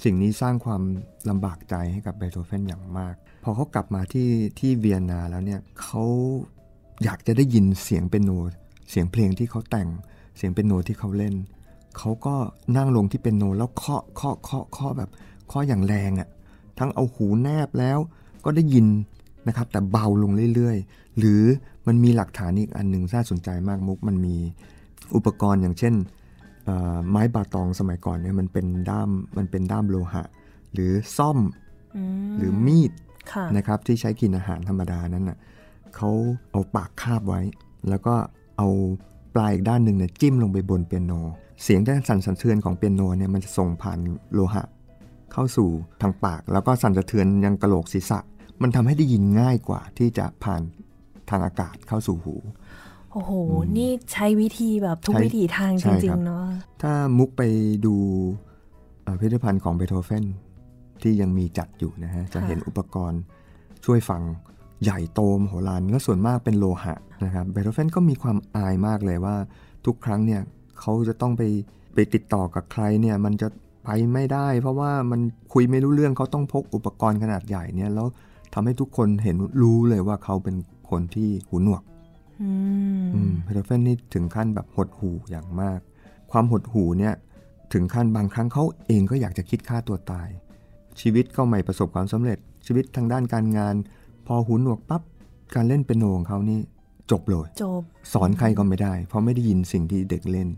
[0.05, 0.83] สิ่งนี้สร้างความ
[1.31, 6.05] ลำบากใจให้กับเบโธเฟนอย่างมาก พอเขากลับมาที่ที่เวียนนาแล้วเนี่ยเขา
[7.05, 8.31] อยากจะได้ยินเสียงเปียโน
[8.91, 9.89] เสียงเพลงที่เขาแต่ง
[10.37, 11.35] เสียงเปียโนที่เขาเล่น
[11.99, 12.35] เขาก็
[12.77, 15.11] นั่งลงที่เปียโนแล้วเคาะเคาะเคาะเคาะแบบ
[15.49, 16.29] เคาะอย่างแรงอะ่ะ
[16.79, 17.99] ทั้งเอาหูแนบแล้ว
[18.45, 18.87] ก็ได้ยิน
[19.49, 21.43] นะครับแต่เบาลงเรื่อยๆ หรือ
[21.87, 24.37] มันมีหลักฐานอีกอันหนึ่งน่าสนใจมากมุก มันมี
[25.15, 25.95] อุปกรณ์อย่างเช่น
[26.65, 30.25] เอ่อไม้บาตองสมัยก่อนเนี่ยมันเป็นด้ามมันเป็นด้ามโลหะ
[30.73, 31.39] หรือซ่อม
[31.97, 32.93] อืมหรือมีด
[33.33, 35.39] ค่ะนะครับที่ใช้กินอาหารธรรมดานั้นน่ะ
[35.97, 36.11] เขา
[36.53, 37.41] เอาปากคาบไว้
[37.89, 38.15] แล้วก็
[38.59, 38.69] เอา
[39.35, 41.13] ปลายอีกด้านหนึ่งเนี่ยจิ้มลงไปบนเปียโน
[41.63, 43.99] เสียงด้านสั่นสะเทือนของเปียโนเนี่ยมันจะส่งผ่าน
[44.35, 44.65] โลหะ
[45.33, 45.69] เข้าสู่
[46.03, 48.19] ทางปาก แล้วก็สั่นสะเทือนยังกระโหลกศีรษะ
[48.63, 50.63] มันทำให้ได้ยินง่ายกว่าที่จะผ่าน
[51.31, 52.35] ทางอากาศเข้าสู่หู
[53.13, 53.33] โอ้โห
[53.77, 56.45] นี่ใช้วิธีแบบทุกใช้วิถีทางใช่จริครังบๆเนาะ
[56.83, 57.43] ถ้ามุกไป
[57.87, 57.95] ดู
[59.03, 60.25] เอ่อพิพิธภัณฑ์ของเบโธเฟน
[61.03, 63.21] ที่ยังมีจัดอยู่นะฮะ จะเห็นอุปกรณ์
[63.85, 64.23] ช่วยฟัง
[64.83, 69.37] ใหญ่โตมโหฬารและส่วนมากเป็นโลหะนะครับเบโธเฟนก็มีความอายมากเลยว่า
[69.87, 70.43] ทุกครั้งเนี่ย
[70.81, 71.43] เขาจะต้องไป
[71.95, 73.49] ไปติดต่อกับใครเนี่ยมันจะ
[73.85, 75.21] ไปไม่ได้ เพราะว่ามัน
[75.53, 78.07] คุยไม่รู้เรื่องเขาต้องพกอุปกรณ์ขนาดใหญ่เนี่ยแล้ว
[78.55, 80.57] ทำให้ทุกคนเห็นรู้เลยว่าเขาเป็น
[80.91, 81.83] คนที่หูหนวก
[82.43, 82.51] อื
[83.03, 85.81] มอืมเพโดเฟนนี่ถึงขั้นแบบหดหูอย่างมาก
[86.31, 87.15] ความหดหูเนี่ย
[87.73, 90.29] ถึงขั้นบางครั้งเขาเองก็อยากจะคิดฆ่าตัวตาย
[91.01, 93.75] ชีวิตก็ไม่ประสบความสำเร็จ ชีวิตทางด้านการงาน
[94.27, 95.03] พอหูหนวกปั๊บ
[95.55, 96.61] การเล่นเปียโนของเขานี่
[97.11, 100.49] จบเลยจบสอนใครก็ไม่ได้ เพราะไม่ได้ยินสิ่งที่เด็กเล่น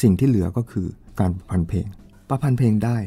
[0.00, 0.86] สิ่งที่เหลือก็คือ
[1.20, 1.86] การประพันธ์เพลง
[2.28, 2.98] ประพันธ์เพลงได้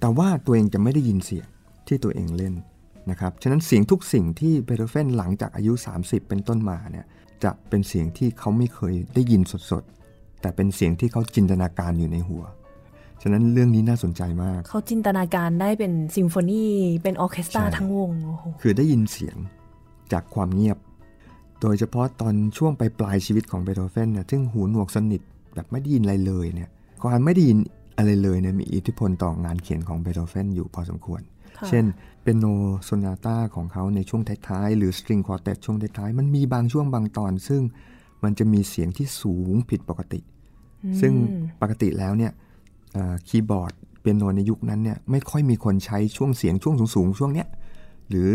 [0.00, 1.46] แต่ว่าตัวเองจะไม่ได้ยินเสียง
[1.86, 2.54] ที่ตัวเองเล่น
[3.10, 7.06] นะครับ ฉะนั้นเสียงทุกสิ่งที่เบโธเฟนหลังจากอายุ 30 เป็นต้นมาเนี่ย
[7.44, 12.44] จะเป็นเสียงที่เขาไม่เคยได้ยินสดๆ แต่เป็นเสียงที่เขาจินตนาการอยู่ในหัว
[13.22, 16.64] ฉะนั้นเรื่องนี้น่าสนใจมาก เขาจินตนาการได้เป็นซิมโฟนี
[17.02, 19.36] เป็นออร์เคสตราใช่ทั้งวงโอ้โหคือได้ยินเสียง
[20.12, 20.78] จากความเงียบ
[21.60, 25.22] โดยเฉพาะตอนช่วงปลายปลายๆชีวิตของเบโธเฟนเนี่ยซึ่งหูหนวกสนิท
[25.54, 26.70] แบบไม่ได้ยินอะไรเลยเนี่ย
[27.02, 27.58] การไม่ได้ยิน
[27.98, 31.33] อะไรเลยเนี่ยมีอิทธิพลต่องานเขียนของเบโธเฟนอยู่พอสมควรค่ะ
[31.68, 31.84] เช่น
[32.22, 32.44] เปียโน
[32.84, 37.62] โซนาต้าของเขาในช่วงท้ายๆ หรือ string quartet ช่วงท้ายๆ มันมีบางช่วงบางตอน ซึ่ง
[38.24, 40.20] มันจะมีเสียงที่สูงผิดปกติ
[41.00, 41.12] ซึ่ง
[41.60, 42.32] ปกติแล้วเนี่ย
[42.92, 47.48] เอ่อคีย์บอร์ดเปียโนในยุคนั้นเนี่ยไม่ค่อยมีคนใช้ช่วงเสียงช่วงสูงๆ ช่วงเนี้ย
[48.10, 48.28] หรือ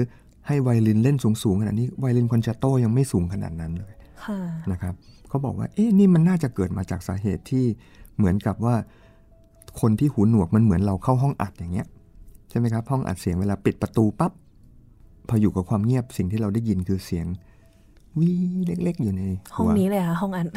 [0.47, 3.93] ให้ไวโอลินเล่นสูงๆขนาดนี้ไวโอลินคอนแชร์โตยังไม่สูงขนาดนั้นเลย
[4.25, 4.39] ค่ะ
[4.71, 4.93] นะครับ
[5.29, 7.65] เขาบอกว่าเอ๊ะนี่มันน่าจะเกิดมาจากสาเหตุที่
[8.17, 8.75] เหมือนกับว่า
[9.81, 11.87] คนที่หูหนวกมันเหมือนเราเข้าห้องอัดอย่างเงี้ย
[12.49, 14.31] ใช่ไหมครับห้องอัดเสียงเวลาปิดประตูปั๊บ
[15.29, 17.25] พออยู่กับความเงียบสิ่งที่เราได้ยินคือเสียง
[18.19, 18.31] วี
[18.65, 19.23] เล็ก ๆ อยู่ใน
[19.55, 20.47] ห้องวนี้เลยค่ะห้องอัน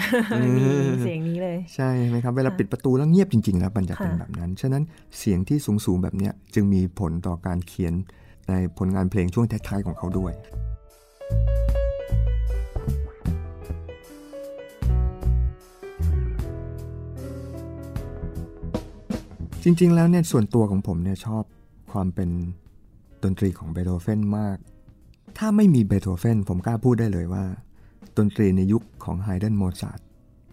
[0.58, 4.82] มีเสียงนี้เลยใช่ไหมครับเวลาปิดประตูแล้วเงียบจริงๆแล้วมันจะเป็นค่ะแบบนั้น ฉะนั้น
[5.18, 7.94] เสียงที่สูงๆแบบเนี้ยจึงมีผลต่อการเขียน
[8.48, 10.32] ในผลงานเพลงช่วงท้ายๆของเขาด้วย
[19.64, 21.44] จริงๆแล้วเนี่ยส่วนตัวของผมเนี่ยชอบ
[21.92, 22.30] ความเป็น
[23.24, 24.56] ดนตรีของเบโธเฟนมาก
[25.38, 27.44] ถ้าไม่มีเบโธเฟนผมกล้าพูดได้เลยว่า
[28.18, 30.00] ดนตรีในยุคของไฮเดนโมซาร์ท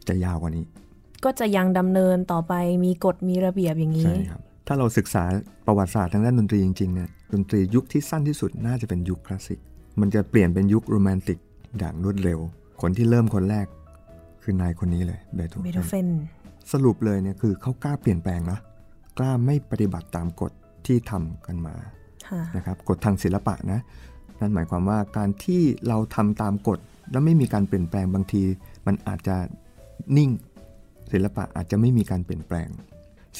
[0.08, 0.66] จะยาวกว่านี้
[1.24, 2.54] ก็จะยังดำเนินต่อไป
[2.86, 5.24] มีกฎมีระเบียบอย่างนี้ ใช่ครับ ถ้าเราศึกษา
[5.66, 9.60] ประวัติศาสตร์ทางด้านดนตรีจริงๆเนี่ยดนตรียุคที่สั้นที่สุดน่าจะเป็นยุคคลาสสิก
[10.00, 11.40] มันจะเปลี่ยนเป็นยุคโรแมนติก
[11.80, 12.40] อย่างรวดเร็ว
[12.82, 13.68] คนที่เริ่มคนแรก
[14.44, 16.10] คือนายคนนี้เลยเบโธเบโธเฟเฟนน
[16.72, 18.60] สรุปเลยเนี่ยคือเขากล้าเปลี่ยนแปลงนะ
[19.18, 20.52] กล้าไม่ปฏิบัติตามกฎ
[20.86, 21.76] ที่ทำกันมา
[22.28, 23.80] ค่ะนะครับกฎทางศิลปะนะ
[24.40, 26.80] นั่นหมายความว่าการที่เราทำตามกฎ
[27.12, 28.44] แล้วไม่มีการเปลี่ยนแปลงบางที
[28.88, 29.36] มันอาจจะ
[30.18, 30.30] นิ่ง
[31.12, 32.70] ศิลปะอาจจะไม่มีการเปลี่ยนแปลง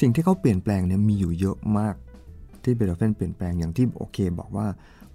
[0.00, 1.94] สิ่งที่เขาเปลี่ยนแปลงเนี่ยมีอยู่เยอะมาก
[2.62, 4.66] ที่เบโธเฟนเปลี่ยนแปลงอย่างที่โอเค บอกว่า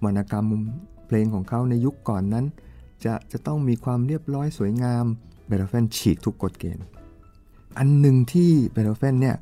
[0.04, 0.44] วรรณกรรม
[1.06, 2.46] เพลงของเขาในยุคก่อนนั้น
[3.04, 5.04] จะจะต้องมีความเรียบร้อยสวยงาม
[5.46, 6.84] เบโธเฟนฉีกทุกกฎเกณฑ์
[7.78, 9.36] อันหนึ่งที่เบโธเฟนเนี่ย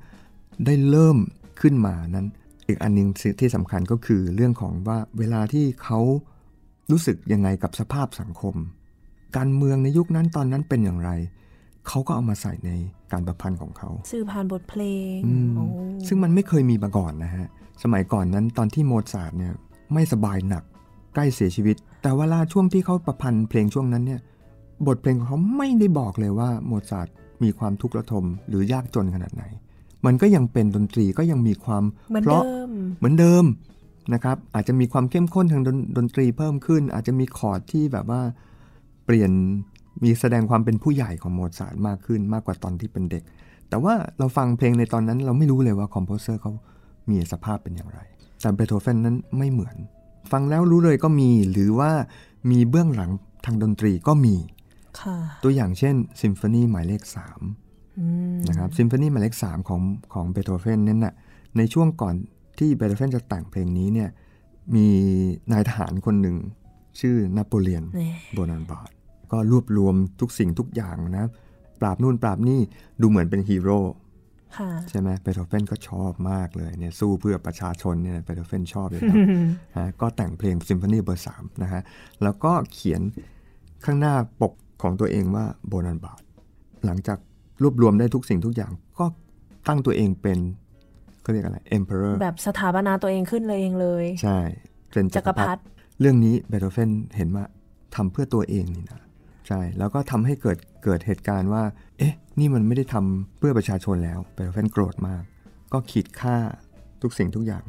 [0.67, 1.19] ได้เริ่ม
[1.61, 2.27] ขึ้นมานั้น
[2.67, 3.09] อีกอันหนึง
[3.41, 6.01] ที่สำคัญก็คือเรื่องของว่าเวลาที่เขา
[6.91, 8.55] รู้สึกยังไงกับสภาพสังคม
[9.37, 11.11] การเมืองในยุคนั้นตอนนั้นเป็นอย่างไร
[11.89, 12.71] เขาก็เอามาใส่ใน
[13.13, 14.83] การประพันธ์ของเขาสื่อผ่านบทเพล
[15.15, 15.65] งอืมโอ้
[16.07, 17.47] ซึ่งมันไม่เคยมีมาก่อนนะฮะ
[17.83, 19.53] สมัยก่อนนั้นตอนที่โมซาร์ทเนี่ย
[19.93, 20.65] ไม่สบายหนัก
[21.15, 24.21] ใกล้เสียชีวิต แต่เวลาช่วงที่เขาประพันธ์เพลงช่วงนั้นเนี่ย
[24.87, 27.09] บทเพลงของเขาไม่ได้บอกเลยว่าโมซาร์ท
[27.43, 29.45] มีความทุกข์ระทมหรือยากจนขนาดไหน
[30.07, 33.45] มันก็ยังเป็นดนตรีก็ยังมีความเหมือนเพเดิราะมเหมือนเดิม
[34.15, 38.21] นะครับอาจจะมีความเข้มข้นทางดนดนตรีเพิ่มขึ้น อาจจะมีคอร์ดที่แบบว่า
[39.05, 39.31] เปลี่ยน
[40.05, 43.23] มีแสดงความเป็นผู้ใหญ่ของโมซาร์ทมากขึ้นมากกว่าตอนที่เป็นเด็ก
[43.69, 46.53] แต่ว่าเราฟังเพลงในตอนนั้น เราไม่รู้เลยว่า composer เขา
[47.11, 48.01] มีสภาพเป็นอย่างไร
[48.41, 49.77] แต่เบโธเฟนนั้นไม่เหมือน
[50.33, 51.91] ฟังแล้วรู้เลยก็มีหรือว่า
[52.51, 53.11] มีเบื้องหลัง
[53.45, 54.37] ทางดนตรีก็มี
[55.01, 57.53] ค่ะตัวอย่างเช่นซิมโฟนีหมายเลข3อืม
[58.49, 59.83] นะครับซิมโฟนีหมายเลข3ของ
[60.15, 61.15] ของเบโธเฟนนั่นน่ะ
[61.57, 62.15] ในช่วงก่อน
[62.59, 64.09] ที่เบโธเฟนจะแต่งเพลงนี้เนี่ย
[64.75, 64.87] มี
[65.53, 66.37] นายทหารคนหนึ่ง
[67.01, 68.91] ชื่อนโปเลียนเนี่ยโบนาปาร์ต
[69.33, 71.27] ก็รวบรวมทุกสิ่งทุกอย่างนะ
[71.81, 72.61] ปราบนู่นปราบนี่
[73.01, 73.79] ดูเหมือนเป็นฮีโร่
[74.57, 79.19] ค่ะใช่ไหมเบโธเฟนก็ชอบมากเลยเนี่ยสู้เพื่อประชาชนเนี่ยเบโธเฟนชอบเลยครับ
[79.79, 81.83] ฮะก็แต่งเพลงซิมโฟนีเบอร์สามนะฮะ
[82.23, 83.01] แล้วก็เขียน
[83.85, 84.53] ข้างหน้าปก
[84.83, 86.23] ของตัวเองว่าโบนาปาร์ต
[86.87, 87.19] หลังจาก
[87.63, 89.05] รวบรวมได้ทุกสิ่งทุกอย่าง ก็
[89.69, 90.39] ตั้งตัวเองเป็น
[91.23, 94.39] เขาเรียกอะไร emperor แบบสถาปนาตัวเองขึ้นเลยเองเลย ใช่
[94.93, 95.63] เป็นจัจักกรรพพรรรรดิดิ
[96.01, 97.45] เรื่องนี้เบโธเฟนเห็นว่า
[97.95, 99.03] ทำเพื่อตัวเองนี่นะ
[99.49, 101.63] ใช่แล้วก็ทำให้เกิดเกิดเหตุการณ์ว่า
[101.99, 105.23] เอ๊ะ นี่มันไม่ได้ทำเพื่อประชาชนแล้วเบโธเฟนโกรธมาก
[105.73, 106.37] ก็ขีดฆ่า
[107.03, 107.65] ทุกสิ่งทุกอย่าง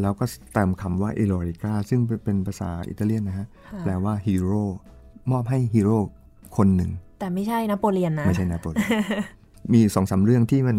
[0.00, 4.62] แล้วก็เติมคำว่า e r o i c a ซึ่งเป็นภาษาอิตาเลียนนะฮะค่ะแปลว่าฮีโร่
[5.30, 5.98] มอบให้ฮีโร่
[6.56, 8.72] คนหนึ่ง แต่ไม่ใช่นโปเลียนนะ ไม่ใช่นาโปลี
[9.72, 10.76] มีสองสามเรื่องที่มัน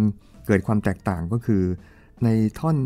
[0.47, 1.63] เกิดความแตกต่างก็คือ
[2.23, 2.77] ในท่อน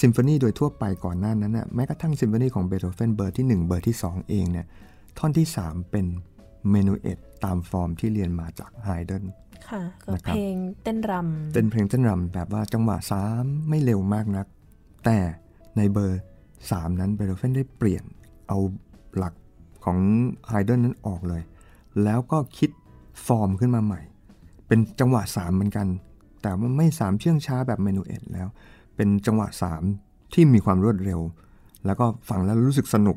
[0.00, 4.66] ซิมโฟนีโดยทั่วไปก่อนหน้านั้นน่ะแม้กระทั่งซิมโฟนีของเบโธเฟนเบอร์ที่ 1 เบอร์ที่ 2 เองเนี่ย
[5.18, 6.06] ท่อนที่ 3 เป็น
[6.70, 9.24] minuet ตามฟอร์มที่เรียนมาจากไฮเดน
[9.68, 12.96] ค่ะก็นะครับเพลงเต้นรำเป็นเพลงเต้นรำแบบว่าจังหวะ
[13.32, 14.46] 3ไม่เร็วมากนัก
[15.04, 15.18] แต่
[15.76, 16.20] ในเบอร์
[16.60, 18.04] 3 นั้นเบโธเฟนได้เปลี่ยน
[18.48, 18.58] เอา
[19.16, 19.34] หลัก
[19.84, 19.98] ของ
[20.48, 21.42] ไฮเดนนั้นออกเลย
[22.04, 22.70] แล้วก็คิด
[23.26, 24.00] ฟอร์มขึ้นมาใหม่
[24.66, 25.86] เป็นจังหวะ 3 เหมือนกัน
[26.42, 28.48] แต่ว่าไม่ 3 เชื่องช้าแบบ minuet แล้ว
[28.96, 29.48] เป็นจังหวะ
[29.90, 31.20] 3 ที่มีความรวดเร็ว
[31.86, 33.16] แล้วก็ฟังแล้วรู้สึกสนุก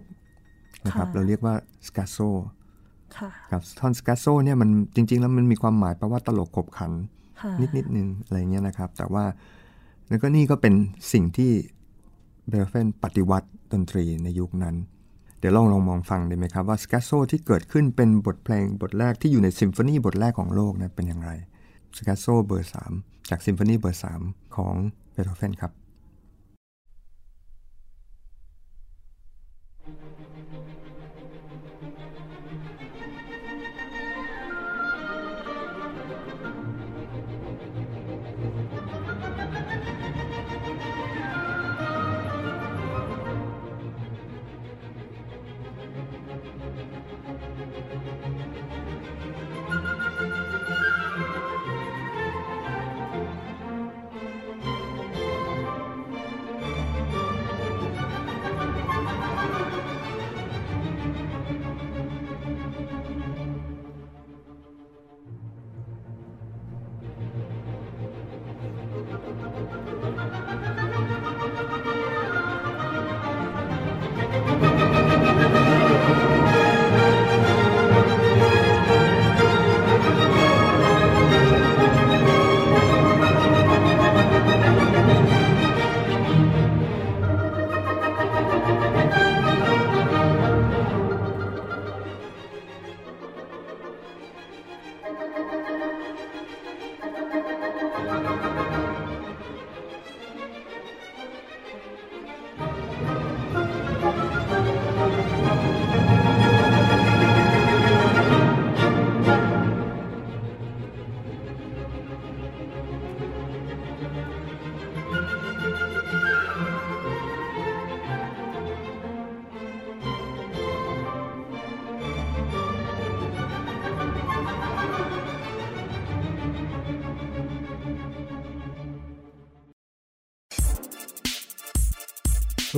[0.86, 1.56] นะครับเราเรียกว่า
[1.88, 2.18] scherzo
[3.18, 6.92] ค่ะครับท่อน scherzo เนี่ยมันจริง ๆ แล้วมันมีความหมายแปลว่าตลกขบขัน
[7.42, 9.26] ค่ะนิดนิดนึงอะไรเงี้ยนะครับ แต่ว่า
[10.10, 10.74] แล้วก็นี่ก็เป็น
[11.14, 11.52] สิ่งที่
[12.50, 21.32] เบโธเฟนปฏิวัติดนตรีในยุคนั้นเดี๋ยวลองลองมองฟังได้ไหมครับว่า scherzo ที่เกิดขึ้นเป็นบทเพลงบทแรกที่อยู่ในซิมโฟนีบทแรกของโลกนะเป็นอย่างไร
[21.98, 24.76] สกสโซเบอร์ 3 จากซิมโฟนีเบอร์ 3 ของ
[25.14, 25.72] เบโธเฟนครับ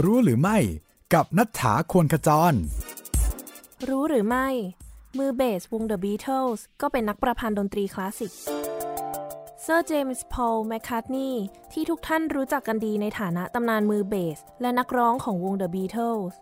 [0.06, 0.58] รู้หรือไม่
[1.14, 2.54] กับนัฐธาควรขจร
[3.90, 4.48] รู้หรือไม่
[5.18, 8.32] มือเบสวง The Beatles ก็เป็นนักประพันธ์ดนตรีคลาสสิก
[9.64, 11.44] เซอร์เจมส์พอลแมคคาร์ทนีย์
[11.74, 16.34] ที่ทุกท่านรู้จักกันดีในฐานะตำนานมือเบส และนักร้องของวง The Beatles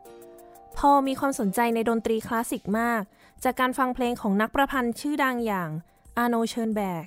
[0.77, 3.01] พอลมีความสนใจในดนตรีคลาสสิกมาก
[3.43, 5.69] จากการฟังเพลงของนักประพันธ์ชื่อดังอย่าง
[6.17, 7.05] อาร์โนลด์ เชินแบร์ก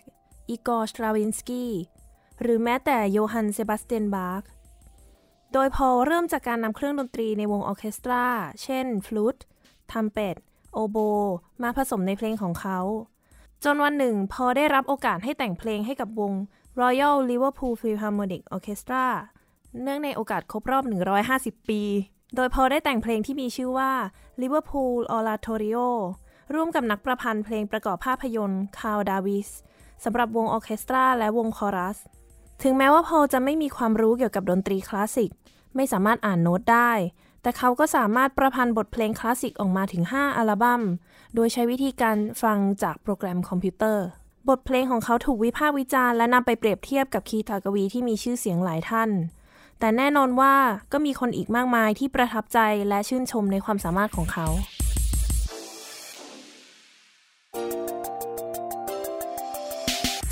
[0.49, 1.73] อีกอร์สตราวินสกี้
[2.41, 4.45] หรือแม้แต่โยฮันเซบาสเตียนบาร์ก
[5.59, 8.25] โดยพอลเริ่มจากการนำเครื่องดนตรีในวงออเคสตรา
[8.63, 9.39] เช่น ฟลูต
[9.91, 10.37] ทรัมเป็ต
[10.73, 10.99] โอโบ
[11.63, 12.79] มาผสมในเพลงของเขา
[13.65, 16.33] จนวันหนึ่งพอลได้รับโอกาสให้แต่งเพลงให้กับวง
[16.81, 19.05] Royal Liverpool Philharmonic Orchestra
[19.83, 20.85] เนื่องในโอกาสครบรอบ
[21.27, 21.83] 150 ปี
[22.35, 23.93] โดยพอลได้แต่งเพลงที่มีชื่อว่า
[24.43, 25.87] Liverpool Oratorio
[26.55, 29.49] ร่วมกับนักประพันธ์เพลงประกอบภาพยนตร์คาร์ล เดวิส
[30.05, 31.99] สำหรับวงออเคสตราและวงคอรัส
[32.63, 35.31] ถึงแม้ว่าพอลจะไม่มีความรู้เกี่ยวกับดนตรีคลาสสิก
[35.77, 36.93] ไม่สามารถอ่านโน้ตได้
[37.43, 40.83] แต่เขาก็สามารถประพันธ์บทเพลงคลาสสิกออกมาถึง 5 อัลบั้ม
[41.35, 44.07] โดยใช้วิธีการฟังจากโปรแกรมคอมพิวเตอร์
[44.49, 49.11] บทเพลงของเขาถูกวิพากษ์วิจารณ์และนำไปเปรียบเทียบกับคีตากวีที่มีชื่อเสียงหลายท่าน
[49.79, 50.55] แต่แน่นอนว่า
[50.93, 54.47] ก็มีคนอีกมากมายที่ประทับใจและชื่นชมในความสามารถของเขา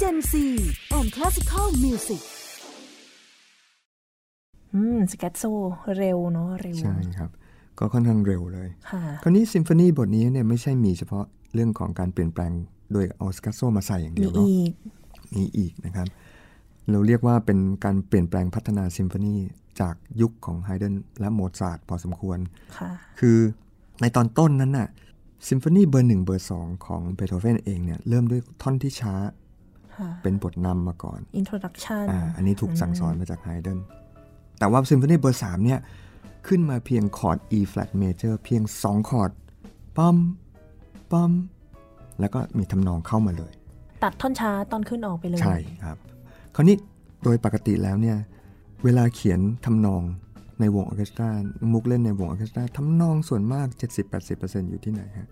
[0.01, 0.33] Gen C
[0.97, 2.23] and Classical Music
[4.75, 5.45] อืม scherzo
[5.99, 7.31] เร็วเนาะเร็ว ใช่ครับ
[7.79, 11.25] ก็ค่อนข้างเร็วเลย ค่ะ คราวนี้ซิมโฟนีบทนี้เนี่ยไม่ใช่มีเฉพาะ
[11.55, 12.53] เรื่องของการเปลี่ยนแปลง
[12.93, 14.73] โดยเอา scherzo มาใส่อย่างเดีมียวเนาะอีก
[15.35, 16.07] มีอีกนะครับ
[16.91, 19.35] เราเรียกว่าเป็นการเปลี่ยนแปลงพัฒนาซิมโฟนี
[19.81, 22.39] จากยุคของไฮเดนและโมซาร์ทพอสมควร
[22.79, 22.91] ค่ะ
[23.21, 23.39] คือ
[24.01, 24.89] ในตอนต้นนั้นน่ะ
[25.49, 29.44] ซิมโฟนีเบอร์หนึ่งเบอร์สองของเบโธเฟนเองเนี่ยเริ่มด้วยท่อนที่ช้าค่ะ
[30.23, 33.79] เป็นบทนำมาก่อน introduction อ่าอันนี้ถูกสั่งสอนมาจากไฮเดิน
[34.59, 35.81] แต่ว่าซิมโฟนีเบอร์สามเนี่ย
[36.47, 39.31] ขึ้นมาเพียงคอร์ด E flat major เพียงสองคอร์ด
[39.97, 40.17] ปั๊ม
[41.13, 41.33] ปั๊ม
[42.21, 43.53] แล้วก็มีทำนองเข้ามาเลย
[44.05, 45.97] ตัดท่อนช้าตอนขึ้นออกไปเลย ใช่ครับ
[46.55, 46.77] คราวนี้
[47.25, 48.17] โดยปกติแล้วเนี่ย
[48.85, 50.03] เวลาเขียนทำนอง
[50.61, 51.29] ในวงออร์เคสตรา
[51.73, 53.67] มุกเล่นในวงออร์เคสตราทำนองส่วนมาก
[54.19, 55.29] 70-80%อยู่ที่ไหนฮะ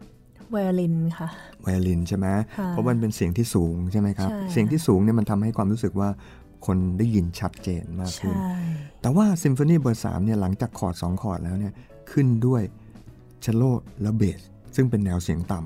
[0.51, 1.29] ไวโอลินค่ะ
[1.63, 2.27] ไวโอลินใช่ไหม
[2.59, 6.09] ค่ะเพราะมันเป็นเสียงที่สูงใช่ไหมครับใช่เสียงที่สูงเนี่ยมันทำให้ความรู้สึกว่า
[6.67, 8.55] คนได้ยินชัดเจนมากขึ้นใช่
[9.01, 11.73] แต่ว่าซิมโฟนีเบอร์สามเนี่ยหลังจากคอร์ดสองคอร์ดแล้วเนี่ย
[12.13, 12.63] ขึ้นด้วย
[13.41, 13.63] เชลโล
[14.03, 14.41] และเบส
[14.77, 15.61] ซึ่งเป็นแนวเสียงต่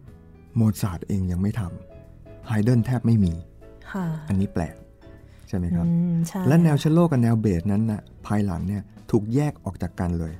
[0.00, 3.32] ำโมซาร์ทเองยังไม่ทำไฮเดินแทบไม่มี
[3.92, 4.74] ค่ะอันนี้แปลก
[5.48, 10.32] ใช่ไหมครับอืมใช่และแนวเชลโลกับแนวเบสนั้นนะภายหลังเนี่ยถูกแยกออกจากกันเลย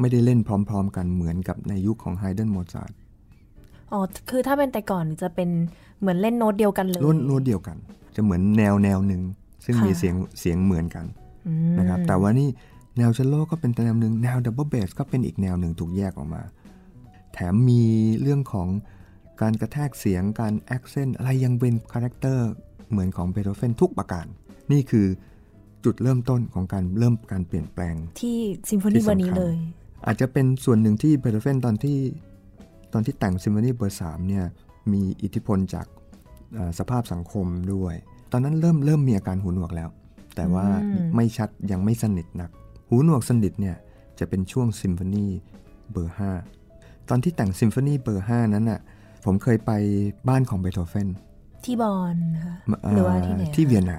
[0.00, 2.92] ไม่ได้เล่นพร้อม ๆ กันเหมือนกับในยุคของไฮเดินโมซาร์ท
[3.92, 5.50] อ๋อ คือถ้าเป็นแต่ก่อนจะเป็น
[6.00, 7.76] เหมือนเล่นโน้ตเดียวกันเลยล้วนโน้ตเดียวกัน
[8.14, 9.22] จะเหมือนแนวแนวหนึ่ง
[9.64, 11.06] ซึ่งค่ะมีเสียงเสียงเหมือนกัน
[11.46, 12.48] อืมนะครับ แต่ว่านี่
[12.98, 16.42] แนวเชลโลก็เป็นแนวหนึ่งแนวดับเบิลเบสก็เป็นอีกแนวหนึ่งถูกแยกออกมา
[17.32, 17.82] แถมมี
[18.22, 18.68] เรื่องของ
[19.42, 22.48] การกระแทกเสียงการ accent อะไรยังเป็น character
[22.90, 24.26] เหมือนของเบโธเฟนทุกประการ
[24.72, 25.06] นี่คือ
[25.84, 28.38] จุดเริ่มต้นของการเริ่มการเปลี่ยนแปลงที่
[28.68, 29.56] ซิมโฟนีที่นีสำคัญวันนี้เลย
[30.06, 31.98] อาจจะเป็นส่วนหนึ่งที่เบโธเฟนตอนที่
[32.92, 34.44] ตอนที่แต่งซิมโฟนีเบอร์สามเนี่ย
[34.92, 35.86] มีอิทธิพลจาก
[36.54, 37.94] เอ่อสภาพสังคมด้วย
[38.32, 39.88] ตอนนั้นเริ่มเริ่มมีอาการหูหนวกแล้ว
[40.36, 42.50] แต่ว่าอืมไม่ชัดยังไม่สนิทนัก
[42.88, 43.76] หูหนวกสนิทเนี่ย
[44.18, 45.26] จะเป็นช่วงซิมโฟนี
[45.92, 46.30] เบอร์ห้า
[47.08, 48.80] ตอนที่แต่งซิมโฟนีเบอร์ห้านั้นน่ะ
[49.24, 49.72] ผมเคยไป
[50.28, 51.08] บ้านของเบโธเฟน
[51.64, 53.98] ที่บอนนะคะเอ่อหรือว่าที่ไหนที่เวียนนา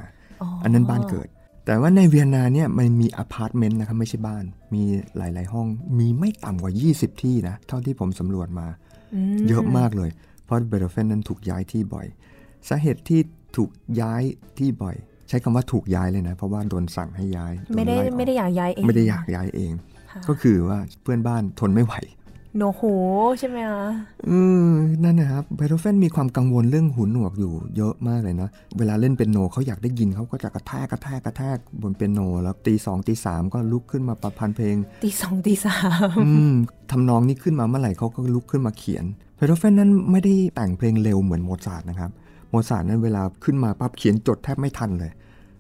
[0.63, 1.27] อันนั้นบ้านเกิด
[1.65, 4.43] แต่ว่าในเวียนนาเนี่ยมันมีอพาร์ตเมนต์นะครับไม่ใช่บ้าน
[4.73, 4.83] มี
[5.17, 5.67] หลาย ๆ ห้อง
[5.99, 8.67] มีไม่ต่ำกว่า 20 ที่นะ เท่าที่ผมสำรวจมา
[9.13, 10.09] มเยอะมากเลย
[10.45, 12.07] เพราะเบโธเฟนนั้นถูกย้ายที่บ่อย
[12.69, 13.19] สาเหตุที่
[13.57, 13.69] ถูก
[14.01, 14.21] ย้าย
[14.57, 14.95] ที่บ่อย
[15.29, 19.71] ใช้คำว่าถูกย้ายเลยนะ เพราะว่าโดนสั่งให้ย้ายโนไม่ได้ล่ออกไม่ได้อยากย้ายเอง ไม่ได้อยากย้ายเอง
[20.11, 21.93] ค่ะก็คือว่าเพื่อนบ้านทนไม่ไหว
[22.57, 22.81] โอ้โห
[23.39, 23.85] ใช่ไหมคะ
[24.29, 24.71] อืม
[25.03, 35.77] นั่นนะครับเบโธเฟนมีความกังวลเรื่องหูหนวกอยู่เยอะมากเลยนะ เวลาเล่นเปียโนเขาอยากได้ยินเขาก็จะกระแทกกระแทกกระแทกบนเปียโน แล้วตีสองตีสามก็ลุกขึ้นมาประพันธ์เพลง ตีสองตีสา
[36.07, 36.53] มอืม
[36.91, 42.11] ทำนองนี้ขึ้นมาเมื่อไหร่เขาก็ลุกขึ้นมาเขียนเบโธเฟนนั้นไม่ได้แต่งเพลงเร็วเหมือนโมซาร์ทนะครับ
[42.49, 45.11] โมซาร์ทนั้นเวลาขึ้นมาปั๊บเขียนจดแทบไม่ทันเลย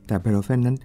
[0.07, 0.77] แต่เบโธเฟนนั้น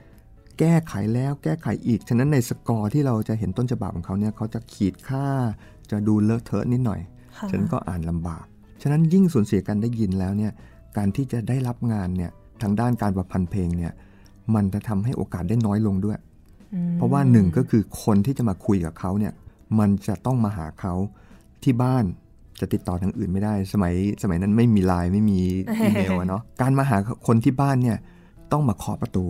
[0.58, 5.26] แก้ไขแล้วแก้ไขอีก ฉะนั้นในสกอร์ที่เราจะเห็นต้นฉบับของเขาเนี่ยเขาจะขีดค่า
[5.90, 7.00] จะดูเลอะเทอะนิดหน่อย
[7.36, 8.44] ค่ะฉะนั้นก็อ่านลำบาก
[8.82, 10.52] ฉะนั้นยิ่งสูญเสียการได้ยินแล้วเนี่ย
[10.96, 12.30] การที่จะได้รับงานเนี่ย
[12.62, 13.92] ทางด้านการประพันธ์เพลงเนี่ย
[14.54, 16.18] มันจะทำให้โอกาสได้น้อยลงด้วย
[16.74, 19.32] อืมเพราะว่าหนึ่งก็คือคนที่จะมาคุยกับเขาเนี่ย
[19.78, 20.94] มันจะต้องมาหาเขา
[21.62, 22.04] ที่บ้าน
[22.60, 25.40] จะติดต่อทางอื่นไม่ได้ สมัยสมัยนั้นไม่มีไลน์ไม่มี
[25.82, 27.96] อีเมลอะเนาะ การมาหาคนที่บ้านเนี่ย
[28.52, 29.24] ต้องมาเคาะประตู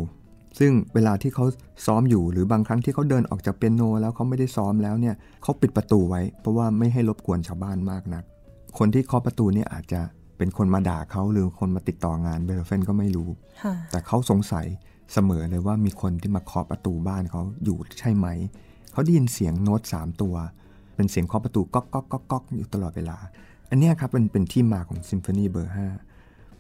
[0.59, 1.44] ซึ่งเวลาที่เขา
[1.86, 8.24] ซ้อมอยู่หรือบางครั้งที่เขาเดินออกจากเปียโน แล้วเขาไม่ได้ซ้อมแล้วเนี่ยเขาปิดประตูไว้ เพราะว่าไม่ให้รบกวนชาวบ้านมากนัก
[8.78, 10.00] คนที่เคาะประตูเนี่ยอาจจะ
[10.38, 13.28] เป็นคนมาด่าเขาหรือคนมาติดต่องานเบโธเฟนก็ไม่รู้
[13.62, 14.66] ค่ะแต่เขาสงสัย
[15.12, 18.26] เสมอเลยว่ามีคนที่มาเคาะประตูบ้านเขาอยู่ใช่ไหม
[18.92, 20.34] เขาได้ยินเสียงโน้ตสามตัว
[20.96, 23.16] เป็นเสียงเคาะประตูก๊อกก๊อกก๊อกก๊อกอยู่ตลอดเวลา
[23.70, 25.86] อันเนี้ยครับเป็นเป็นที่มาของซิมโฟนีเบอร์ห้า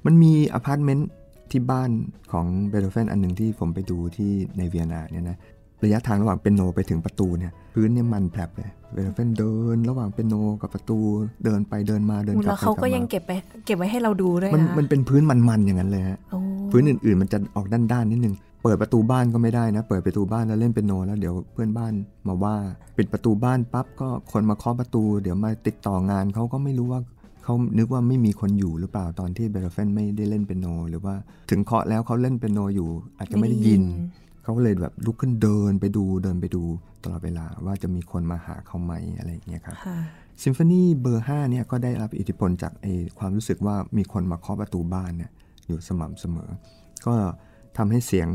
[0.06, 1.08] มันมีอพาร์ตเมนต์
[1.50, 1.90] ที่บ้าน
[2.32, 5.38] ของเบโธเฟนอันหนึ่งที่ผมไปดูที่ในเวียนนาเนี่ยนะ
[5.84, 10.98] ระยะทางระหว่างเปียโนไปถึงประตูเนี่ยพื้นเนี่ยมันแผลบเลยเบโธเฟนเดิน ระหว่างเปียโนกับประตู
[11.44, 13.30] เดินไปเดินมาเดินกลับแล้วไปเขาลับก็มายังเก็บไป
[13.66, 16.38] เก็บไว้ให้เราดูด้วยมันนะมันเป็นพื้นมันๆอย่างนั้นเลยฮะโอ้
[16.70, 21.92] พื้นอื่นๆ มันจะออกด้านๆนิดนึงเปิดประตูบ้านก็ไม่ได้นะ เปิดประตูบ้านแล้วเล่นเปียโนแล้วเดี๋ยวเพื่อนบ้าน
[22.28, 22.56] มาว่า
[22.96, 27.00] ปิดประตูบ้านปั๊บก็คนมาเคาะประตู เดี๋ยวมาติดต่องานเขาก็ไม่รู้ว่า
[27.46, 31.14] เขานึกว่าไม่มีคนอยู่หรือเปล่าตอนที่เบลเฟนไม่ได้เล่นเป็นโน หรือว่า
[31.50, 32.88] ถึงเคาะแล้วเขาเล่นเป็นโนอยู่
[33.18, 33.82] อาจจะไม่ได้ยิน
[34.42, 36.62] เขาก็เลยแบบลุกขึ้นเดินไปดูเดินไปดู
[37.02, 39.98] ตลอดเวลาว่าจะมีคนมาหาเขาไหมอะไรอย่างเงี้ยครับค่ะ
[40.42, 42.86] ซิมโฟนีเบอร์5เนี่ยก็ได้รับอิทธิพลจากไอ
[43.18, 45.30] ความรู้สึกว่ามีคนมาเคาะประตูบ้านเนี่ย
[45.66, 46.50] อยู่สม่ำเสมอ
[47.06, 47.14] ก็
[47.76, 48.28] ทำให้เสียง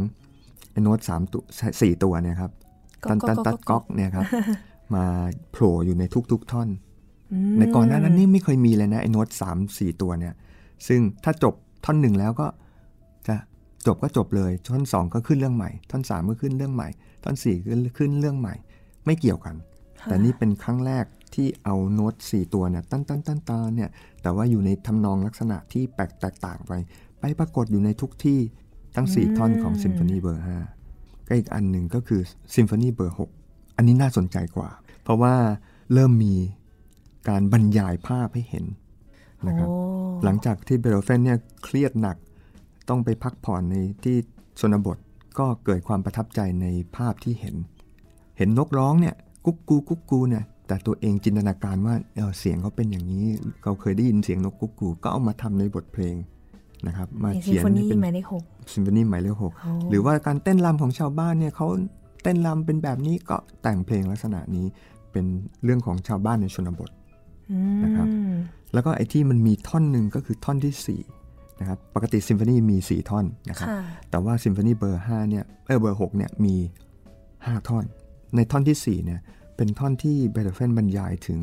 [0.71, 1.43] ไอโน้ตสามตัว
[1.81, 2.51] สี่ตัวเนี่ยครับ
[3.03, 4.25] ก๊ตัอกนตันก๊อกตัดก๊ก๊ออกกเนี่ยครับ
[4.95, 5.05] มา
[5.51, 6.90] โผล่อยู่ในทุกๆท่อนอืม
[7.57, 10.33] ในก่อนหน้านั้นนี่ไม่เคยมีเลยนะไอโน้ตสามสี่ตัวเนี่ย
[10.87, 11.53] ซึ่งถ้าจบ
[11.85, 12.47] ท่อนหนึ่งแล้วก็
[13.27, 13.35] จะ
[13.87, 16.89] จบก็จบเลย ท่อนสองก็ขึ้นเรื่องใหม่ ท่อนสามก็ขึ้นเรื่องใหม่
[17.23, 18.55] ท่อนสี่ก็ขึ้นเรื่องใหม่
[19.05, 19.55] ไม่เกี่ยวกัน
[19.99, 23.89] ค่ะแต่นี่เป็นครั้งแรกที่เอาโน้ตสี่ตัวเนี่ยตั้นตั้นตั้นตันเนี่ย
[24.21, 26.71] แต่ว่าอยู่ในทำนองลักษณะที่แปลกแตกต่างไป
[27.19, 28.39] ไปปรากฏอยู่ในทุกที่
[28.95, 30.57] ทั้งสี่ท่อนของซิมโฟนีเบอร์ห้า
[31.27, 32.21] ก็อีกอันหนึ่งก็คือ
[32.55, 33.29] ซิมโฟนีเบอร์หก
[33.75, 34.69] อันนี้น่าสนใจกว่า
[35.03, 35.33] เพราะว่า
[35.93, 36.35] เริ่มมี
[37.29, 38.65] การบรรยายภาพให้เห็น
[39.47, 39.77] นะครับโอ้
[40.23, 42.17] หลังจากที่เบโธเฟนเนี่ยเครียดหนัก
[42.89, 44.17] ต้องไปพักผ่อนในที่
[44.59, 44.97] ชนบท
[45.39, 47.55] ก็เกิดความประทับใจในภาพที่เห็น
[48.37, 49.15] เห็นนกร้องเนี่ย
[49.45, 53.25] กุ๊กกูกุ๊กกูเนี่ยแต่ตัวเองจินตนาการว่าเออเสียงเขาเป็นอย่างนี้
[53.63, 56.15] เราเคยได้ยินเสียงนกกุ๊กกู ก็เอามาทำในบทเพลง
[56.87, 58.43] นะครับมาเขียนในซิมโฟนีให้เป็นหมายเลขหก
[58.73, 61.67] ซิมโฟนีหมายเลขหกโอ้หรือว่าการเต้นรำของชาวบ้านเนี่ยเขา
[62.23, 64.65] เต้นรำเป็นแบบนี้ก็แต่งเพลงลักษณะนี้
[65.11, 65.25] เป็น
[65.63, 67.00] เรื่องของชาวบ้านในชนบทอืม
[67.83, 68.07] นะครับ
[68.73, 76.55] แล้วก็ไอ้ที่มันมีท่อนหนึ่งก็คือท่อนที่4นะครับปกติซิมโฟนีมี 4 ท่อนนะครับค่ะแต่ว่าซิมโฟนีเบอร์5เนี่ยเออเบอร์6เนี่ยมี
[77.11, 77.85] 5 ท่อน
[78.35, 79.19] ในท่อนที่4เนี่ย
[79.55, 81.39] เป็นท่อนที่เบโธเฟนบรรยายถึง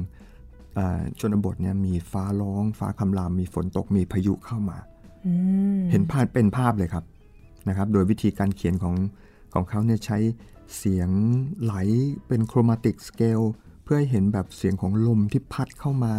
[0.79, 4.79] อ่าชนบทเนี่ยมีฟ้าร้อง ฟ้าคำรามมีฝนตกมีพายุเข้ามา
[5.27, 5.33] อื
[5.79, 7.05] มเห็นภาพเป็นภาพเลยครับ
[7.69, 8.95] นะครับ โดยวิธีการเขียนของ
[9.55, 10.19] ของเขาเนี่ยใช้
[10.77, 11.11] เสียง
[11.63, 11.75] ไหล
[12.27, 16.13] เป็นโครมาติกสเกลเพื่อให้เห็นแบบเสียงของลมที่พัดเข้ามา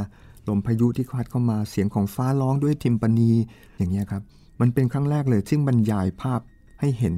[0.49, 3.31] ลมพายุที่พัดเข้ามาเสียงของฟ้าร้องด้วยทิมปานี
[3.77, 4.23] อย่างเงี้ยครับ
[4.61, 6.41] มันเป็นครั้งแรกเลยซึ่งบรรยายภาพ
[6.79, 7.13] ให้เห็น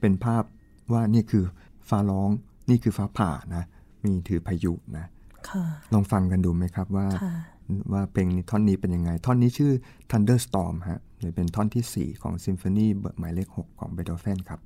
[0.00, 0.44] เป็นภาพ
[0.92, 1.44] ว่านี่คือ
[1.88, 2.30] ฟ้าร้อง
[2.70, 3.64] นี่คือฟ้าผ่านะ
[4.04, 5.06] มีถือพายุนะ
[5.48, 7.34] ค่ะลองฟังกันดูไหมครับว่าค่ะ
[7.92, 9.72] ว่าเพลงนี้ท่อนนี้เป็นยังไง ท่อนนี้ชื่อ
[10.10, 12.86] Thunderstorm ฮะหรือเป็นท่อนที่ 4 ของซิมโฟนี
[13.18, 14.60] หมายเลข 6 ของเบโธเฟนครับ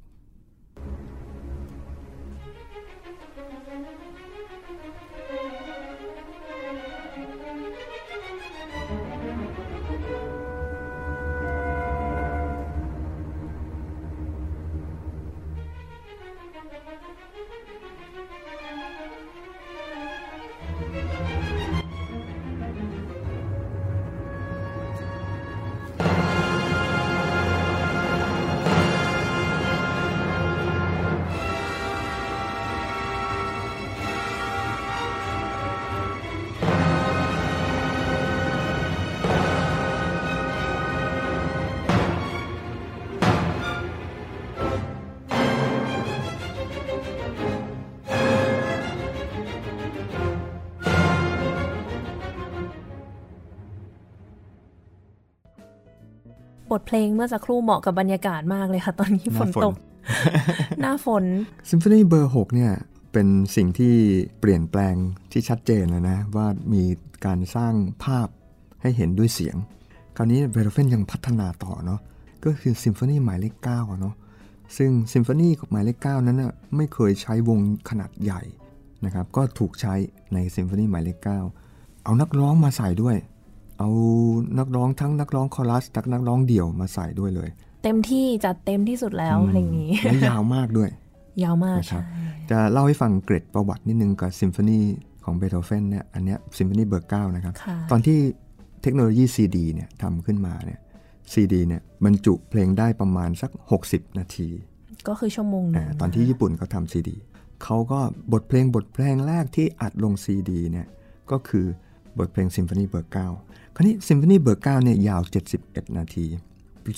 [56.78, 59.74] บทเพลงเมื่อสักครู่เหมาะกับบรรยากาศมากเลยค่ะ ตอนนี้หฝน้าฝนฝนตก
[60.80, 61.24] หน้าฝน
[61.70, 62.72] ซิมโฟนีเบอร์6เนี่ย
[63.12, 63.94] เป็นสิ่งที่
[64.40, 64.94] เปลี่ยนแปลง
[65.32, 66.82] ที่ชัดเจนแล้วนะ ว่ามี
[67.26, 68.28] การสร้างภาพ
[68.82, 69.56] ให้เห็นด้วยเสียง
[70.16, 72.00] คราวนี้เบโธเฟนยังพัฒนาต่อเนาะ
[72.44, 74.14] ก็คือซิมโฟนีหมายเลข9อะเนาะ
[74.76, 77.58] ซึ่งซิมโฟนีหมายเลข9นั้นน่ะไม่เคยใช้วง
[77.88, 78.42] ขนาดใหญ่
[79.04, 79.94] นะครับก็ถูกใช้
[80.34, 81.18] ในซิมโฟนีหมายเลข
[81.62, 83.16] 9เอานักร้องมาใส่ด้วย
[83.78, 83.90] เอา
[84.58, 87.48] นักร้องทั้งนักร้องคอรัสทั้งนักร้องเดี่ยวมาใส่ด้วยเลย
[87.84, 90.90] เต็มที่จัดเต็มที่สุดแล้วเพลงนี้และยาวมากด้วย
[91.42, 94.80] ยาวมากนะครับใช่จะเล่าให้ฟังเกร็ดประวัตินิดนึงกับซิมโฟนี
[95.24, 98.18] ของเบโธเฟนเนี่ยอันเนี้ยซิมโฟนีเบอร์9นะครับค่ะตอนที่
[98.82, 100.80] เทคโนโลยี CD เนี่ยทำขึ้นมาเนี่ย
[101.32, 103.50] CD เนี่ยบรรจุเพลงได้ประมาณสัก
[103.86, 104.48] 60 นาที
[105.08, 107.16] ก็คือชั่วโมงหนึงอาตอนที่ญี่ปุ่นเขาทำซีดี
[107.64, 108.00] เขาก็
[108.32, 110.86] บทเพลงบทเพลงแรกที่อัดลงซีดีเนี่ย
[111.30, 111.66] ก็คือ
[112.18, 113.28] บทเพลงซิมโฟนีเบอร์เก้า
[113.74, 115.20] คราวนี้ซิมโฟนีเบอร์เก้าเนี่ยยาว
[115.58, 116.26] 71 นาที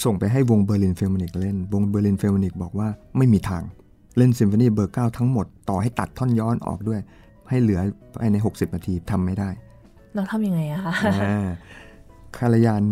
[0.04, 3.62] ส่งไปให้วงเบอร์ลินฟิลฮาร์โมนิกเล่น วงเบอร์ลินฟิลฮาร์โมนิกบอกว่าไม่มีทาง
[4.16, 7.00] เล่นซิมโฟนีเบอร์เก้าทั้งหมดต่อให้ตัดท่อนย้อนออกด้วย
[7.48, 7.80] ให้เหลือ
[8.14, 9.50] ภายใน 60 นาทีทำไม่ได้
[10.14, 11.46] เราทำยังไงอะคะอ่า
[12.36, 12.82] คารายาน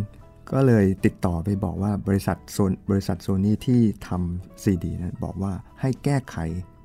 [0.53, 6.37] ก็เลยติดต่อไปบอกว่าบริษัทโซนบริษัทโซนี่ที่ทำซีดีนะบอกว่าให้แก้ไข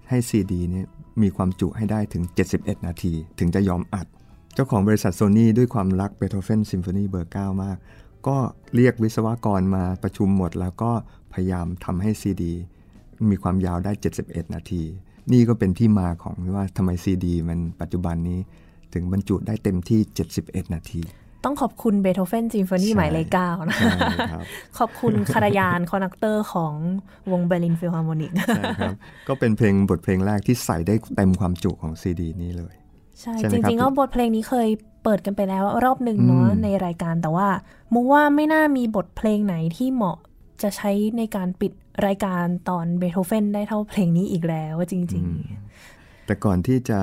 [0.09, 0.87] ให้ซีดีเนี่ย
[1.21, 2.23] มีความจุให้ได้ถึง
[2.55, 7.77] 71 นาที ถึงจะยอมอัดเจ้าของบริษัทโซนี่ด้วยความรักเบโธเฟนซิมโฟนีเบอร์9มาก
[8.27, 8.37] ก็
[8.75, 10.91] เรียกวิศวกรมาประชุมหมด แล้วก็
[11.33, 12.53] พยายามทำให้ซีดี
[13.31, 13.91] มีความยาวได้
[14.23, 14.83] 71 นาที
[15.31, 18.39] นี่ก็เป็นที่มาของว่าทำไมซีดีมันปัจจุบันนี้
[18.93, 19.99] ถึงบรรจุได้เต็มที่
[20.35, 21.01] 71 นาที
[21.45, 23.89] ต้องขอบคุณเบโธเฟนซิมโฟนีใช่หมายเลขเก้านะใช่
[24.33, 24.45] ครับ
[24.77, 26.73] ขอบคุณคารายาน conductor ของ
[27.31, 28.95] วงเบอร์ลินฟิลฮาร์โมนิกใช่ครับ
[29.27, 32.75] ก็เป็นเพลงบทเพลงแรกที่ใส่ได้เต็มความจุของซีดีนี้เลย
[33.21, 34.69] ใช่ใช่ไหมครับริงๆก็บทเพลงนี้เคย
[35.03, 37.47] เปิดกันไปแล้วรอบหนึ่งเนาะอืมในรายการแต่ว่า
[37.93, 40.17] มุกว่าไม่น่ามีบทเพลงไหนที่เหมาะ
[40.61, 41.71] จะใช้ในการปิด
[42.05, 45.25] รายการตอนเบโธเฟนได้เท่าเพลงนี้อีกแล้วจริง
[46.25, 46.99] แต่ก่อนที่จะ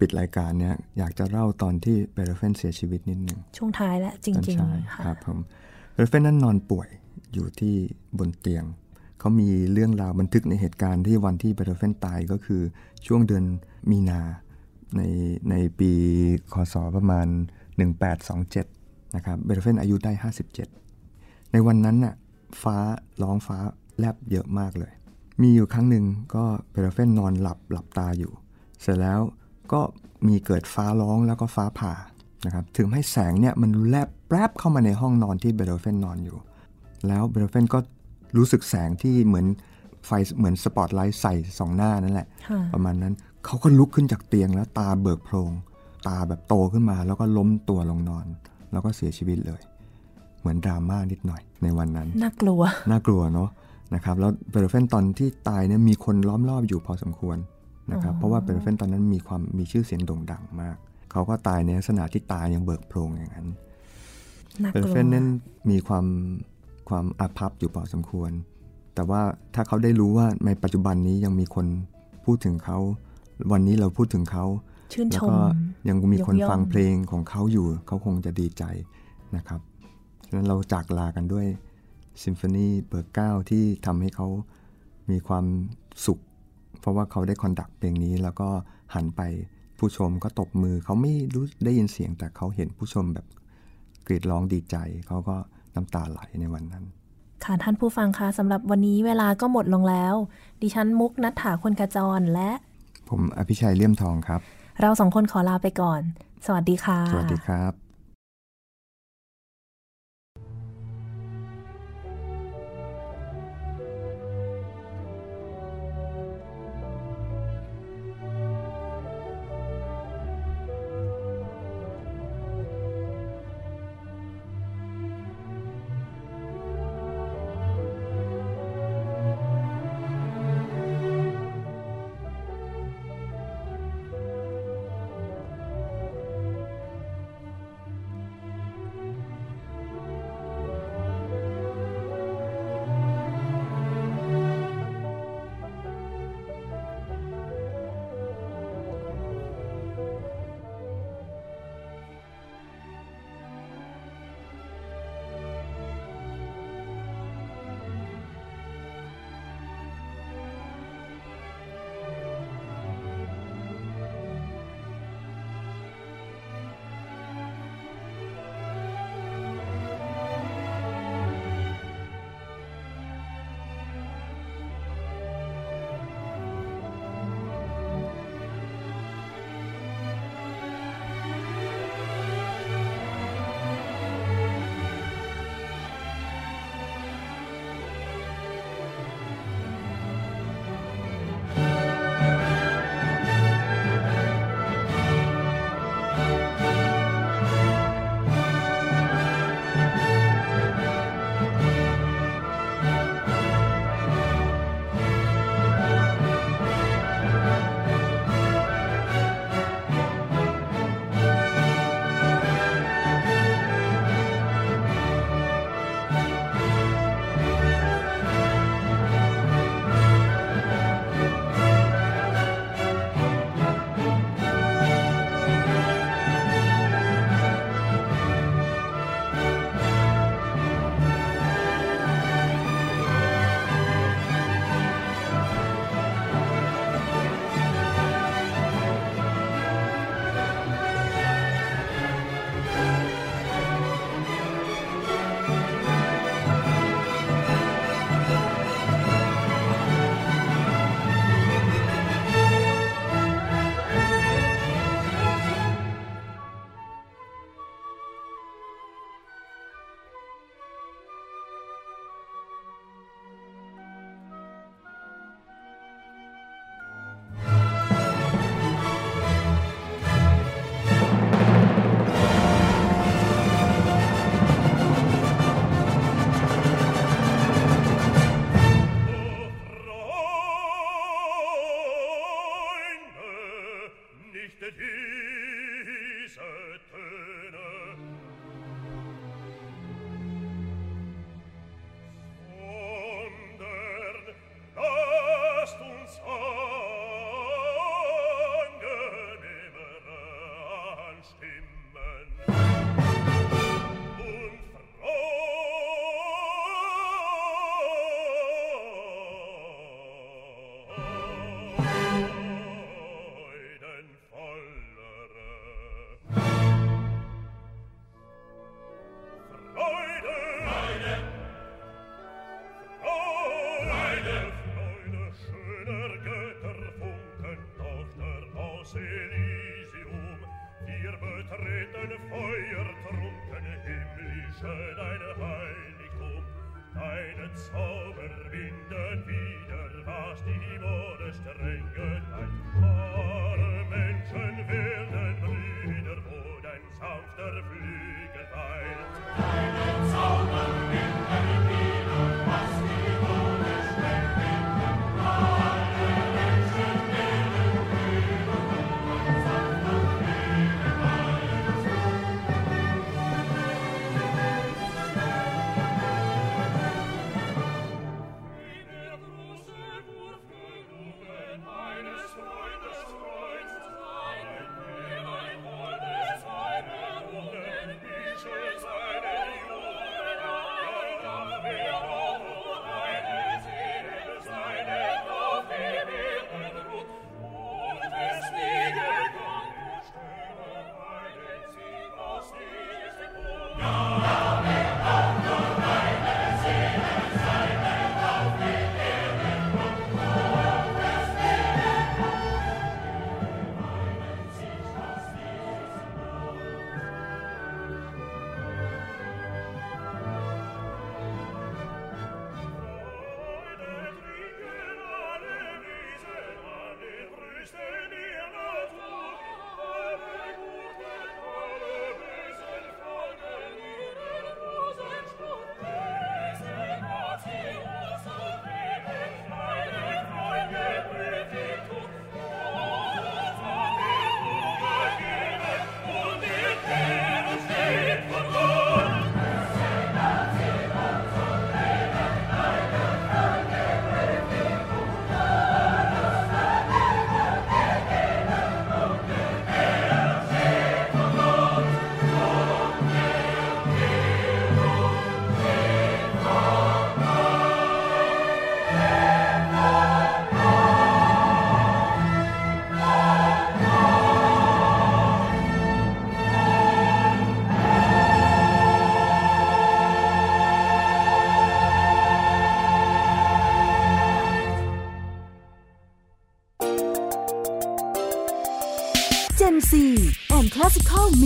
[0.00, 5.38] ปิดรายการเนี่ยอยากจะเล่าตอนที่เบโธเฟนเสียชีวิตนิดนึงๆช่วงท้ายและจตอนริงเช้าๆค่ะครับผม
[5.94, 6.88] เบโธเฟนนั้นนอนป่วย
[7.34, 7.74] อยู่ที่
[8.18, 8.64] บนเตียง
[9.18, 12.62] เขามีเรื่องราวบันทึกในเหตุการณ์ที่วันที่เบโธเฟนตายก็คือ
[13.06, 13.44] ช่วงเดือน
[13.90, 14.20] มีนา
[14.96, 15.02] ใน
[15.50, 15.92] ในปี
[16.52, 17.26] คศประมาณ
[18.00, 20.12] 1827 นะครับเบโธเฟนอายุได้
[20.82, 22.14] 57 ในวันนั้นน่ะ
[22.62, 22.76] ฟ้า
[23.22, 23.58] ร้องฟ้า
[23.98, 24.92] แลบเยอะมากเลย
[25.42, 28.32] มีอยู่ครั้งหนึ่งก็เบโธเฟนนอนหลับหลับตาอยู่
[28.82, 29.20] เสร็จแล้ว
[29.72, 29.80] ก็
[30.26, 31.94] มีเกิดฟ้าร้องแล้วก็ฟ้าผ่า
[32.46, 36.38] นะครับซึ่งให้แสงเนี่ยมันแลบแปรบเข้ามาในห้องนอนที่เบโธเฟนนอนอยู่
[37.06, 37.78] แล้วเบโธเฟนก็
[38.36, 39.46] รู้สึกแสงที่เหมือน
[40.06, 43.14] ไฟเหมือนสปอตไลท์ใส่ส่องหน้านั่นแหละค่ะประมาณนั้น
[43.44, 45.52] เขาก็ลุกขึ้นจากเตียงแล้วตาเบิกโพลง
[46.08, 48.26] ตาแบบโตขึ้นมาแล้วก็ล้มตัวลงนอน
[48.72, 49.60] แล้วก็เสียชีวิตเลย
[50.40, 52.60] เหมือนดราม่านิดหน่อยในวันนั้น น่ากลัว
[52.90, 53.48] น่ากลัวเนาะ
[53.94, 57.38] นะครับแล้วเบโธเฟนตอนที่ตายเนี่ยมีคนล้อมรอบอยู่พอสมควร
[57.92, 60.76] นะครับอ๋อเพราะว่าเบโธเฟนตอนนั้นมีความมีชื่อเสียงโด่งดังมาก
[61.10, 63.48] เขาก็ตายในลักษณะที่ตายังเบิกโพลงอย่างนั้น
[64.62, 65.26] น่ากลัว เบโธเฟนนั้น
[65.70, 66.06] มีความ
[66.88, 68.30] ความอาภัพอยู่พอสมควร
[68.94, 69.22] แต่ว่า
[69.54, 71.66] ถ้าเขาได้รู้ว่าในปัจจุบันนี้ยังมีคน
[72.24, 72.78] พูดถึงเขา
[73.52, 74.44] วันนี้เราพูดถึงเขา
[74.92, 75.38] ชื่นชมแล้วก็
[75.88, 78.64] ยังมีคนยกย่องฟังเพลงของเขาอยู่ เขาคงจะดีใจ
[79.36, 79.60] นะครับ
[80.26, 81.46] ฉะนั้นเราจากลากันด้วย
[82.24, 84.28] ซิมโฟนีเบอร์เก้าที่ทำให้เขา
[85.10, 85.44] มีความ
[86.06, 86.18] สุข
[86.80, 88.48] เพราะว่าเขาได้คอนดักเพลงนี้ แล้วก็
[88.94, 89.22] หันไป
[89.78, 93.26] ผู้ชมก็ตบมือ เขาไม่รู้ได้ยินเสียงแต่เขาเห็นผู้ชมแบบ
[94.06, 94.76] กรีดร้องดีใจ
[95.06, 95.36] เขาก็
[95.74, 96.84] น้ำตาไหลในวันนั้น
[97.44, 100.14] ค่ะท่านผู้ฟังคะสำหรับวันนี้เวลาก็หมดลงแล้ว
[100.62, 102.50] ดิฉันมุกนัฐถาคนกระจรและ
[103.10, 104.40] ผมอภิชัยเลี่ยมทองครับ
[104.80, 106.00] เราสองคนขอลาไปก่อน
[106.46, 107.72] สวัสดีค่ะ สวัสดีครับ「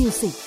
[0.04, 0.43] Music